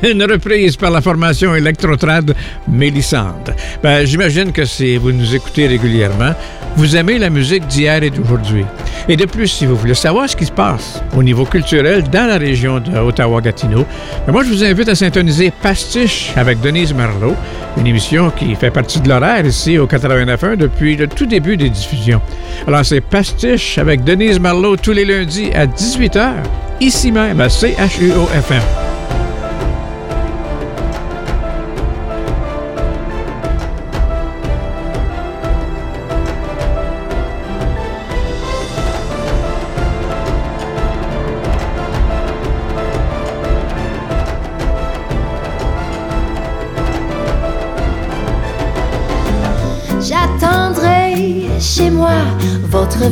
Une 0.10 0.22
reprise 0.22 0.76
par 0.76 0.90
la 0.90 1.00
formation 1.00 1.54
électrotrad 1.54 2.34
Mélissande. 2.68 3.54
Ben, 3.82 4.06
j'imagine 4.06 4.50
que 4.50 4.64
si 4.64 4.96
vous 4.96 5.12
nous 5.12 5.34
écoutez 5.34 5.66
régulièrement, 5.66 6.32
vous 6.76 6.96
aimez 6.96 7.18
la 7.18 7.28
musique 7.28 7.66
d'hier 7.66 8.02
et 8.02 8.10
d'aujourd'hui. 8.10 8.64
Et 9.08 9.16
de 9.16 9.26
plus, 9.26 9.48
si 9.48 9.66
vous 9.66 9.76
voulez 9.76 9.94
savoir 9.94 10.28
ce 10.28 10.36
qui 10.36 10.46
se 10.46 10.52
passe 10.52 11.02
au 11.16 11.22
niveau 11.22 11.44
culturel 11.44 12.04
dans 12.04 12.26
la 12.26 12.38
région 12.38 12.80
de 12.80 12.96
Ottawa-Gatineau, 12.96 13.84
ben 14.26 14.32
moi, 14.32 14.42
je 14.44 14.50
vous 14.50 14.64
invite 14.64 14.88
à 14.88 14.94
syntoniser 14.94 15.52
Pastiche 15.62 16.32
avec 16.36 16.60
Denise 16.60 16.94
Marlot, 16.94 17.34
une 17.76 17.86
émission 17.86 18.30
qui 18.30 18.54
fait 18.54 18.70
partie 18.70 19.00
de 19.00 19.08
l'horaire 19.08 19.44
ici 19.44 19.78
au 19.78 19.86
89.1 19.86 20.56
depuis 20.56 20.96
le 20.96 21.08
tout 21.08 21.26
début 21.26 21.56
des 21.56 21.68
diffusions. 21.68 22.20
Alors, 22.66 22.84
c'est 22.84 23.00
Pastiche 23.00 23.76
avec 23.78 24.04
Denise 24.04 24.38
Marlot 24.38 24.76
tous 24.76 24.92
les 24.92 25.04
lundis 25.04 25.50
à 25.54 25.66
18h, 25.66 26.32
ici 26.80 27.12
même 27.12 27.40
à 27.40 27.48
CHUO-FM. 27.48 28.99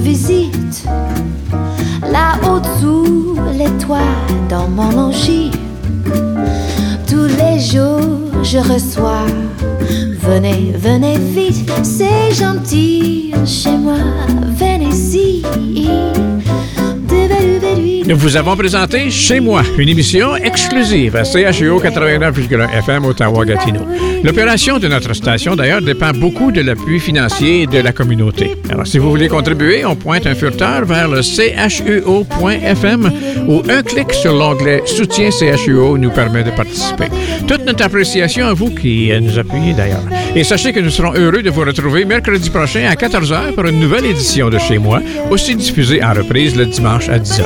Visite. 0.00 0.84
Là-haut 2.02 2.62
sous 2.80 3.36
les 3.56 3.70
toits, 3.84 4.14
dans 4.48 4.68
mon 4.68 4.90
logis. 4.90 5.50
Tous 7.06 7.26
les 7.26 7.58
jours, 7.58 8.42
je 8.42 8.58
reçois. 8.58 9.26
Venez, 10.20 10.74
venez 10.76 11.18
vite, 11.18 11.72
c'est 11.82 12.32
gentil 12.34 13.32
chez 13.44 13.76
moi. 13.76 13.98
Vous 18.18 18.36
avons 18.36 18.56
présenté 18.56 19.10
Chez 19.10 19.38
moi, 19.38 19.62
une 19.78 19.88
émission 19.88 20.34
exclusive 20.34 21.14
à 21.14 21.22
CHUO 21.22 21.80
89,1 21.80 22.68
FM 22.78 23.04
Ottawa-Gatineau. 23.04 23.86
L'opération 24.24 24.80
de 24.80 24.88
notre 24.88 25.14
station, 25.14 25.54
d'ailleurs, 25.54 25.80
dépend 25.80 26.10
beaucoup 26.10 26.50
de 26.50 26.60
l'appui 26.60 26.98
financier 26.98 27.66
de 27.68 27.78
la 27.78 27.92
communauté. 27.92 28.56
Alors, 28.70 28.88
si 28.88 28.98
vous 28.98 29.08
voulez 29.10 29.28
contribuer, 29.28 29.84
on 29.84 29.94
pointe 29.94 30.26
un 30.26 30.34
furteur 30.34 30.84
vers 30.84 31.06
le 31.06 31.22
chuo.fm 31.22 33.12
ou 33.46 33.62
un 33.70 33.82
clic 33.82 34.12
sur 34.12 34.34
l'onglet 34.34 34.82
Soutien 34.84 35.30
CHUO 35.30 35.96
nous 35.96 36.10
permet 36.10 36.42
de 36.42 36.50
participer. 36.50 37.06
Toute 37.46 37.64
notre 37.64 37.84
appréciation 37.84 38.48
à 38.48 38.52
vous 38.52 38.70
qui 38.74 39.12
nous 39.20 39.38
appuyez, 39.38 39.74
d'ailleurs. 39.74 40.02
Et 40.34 40.42
sachez 40.42 40.72
que 40.72 40.80
nous 40.80 40.90
serons 40.90 41.14
heureux 41.14 41.42
de 41.42 41.50
vous 41.50 41.62
retrouver 41.62 42.04
mercredi 42.04 42.50
prochain 42.50 42.88
à 42.90 42.94
14h 42.94 43.52
pour 43.54 43.66
une 43.66 43.78
nouvelle 43.78 44.06
édition 44.06 44.50
de 44.50 44.58
Chez 44.58 44.78
moi, 44.78 45.00
aussi 45.30 45.54
diffusée 45.54 46.02
en 46.02 46.14
reprise 46.14 46.56
le 46.56 46.66
dimanche 46.66 47.08
à 47.08 47.18
10h. 47.18 47.44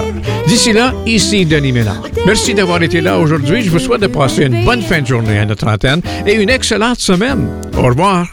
D'ici 0.63 0.75
là, 0.75 0.95
ici 1.07 1.45
Denis 1.45 1.73
Ménard. 1.73 2.05
Merci 2.25 2.55
d'avoir 2.55 2.81
été 2.85 3.01
là 3.01 3.19
aujourd'hui. 3.19 3.63
Je 3.63 3.71
vous 3.71 3.81
souhaite 3.81 4.03
de 4.03 4.07
passer 4.07 4.45
une 4.45 4.65
bonne 4.65 4.81
fin 4.81 5.01
de 5.01 5.07
journée 5.09 5.39
à 5.39 5.45
notre 5.45 5.67
antenne 5.67 6.01
et 6.25 6.35
une 6.35 6.51
excellente 6.51 7.01
semaine. 7.01 7.49
Au 7.77 7.83
revoir. 7.83 8.29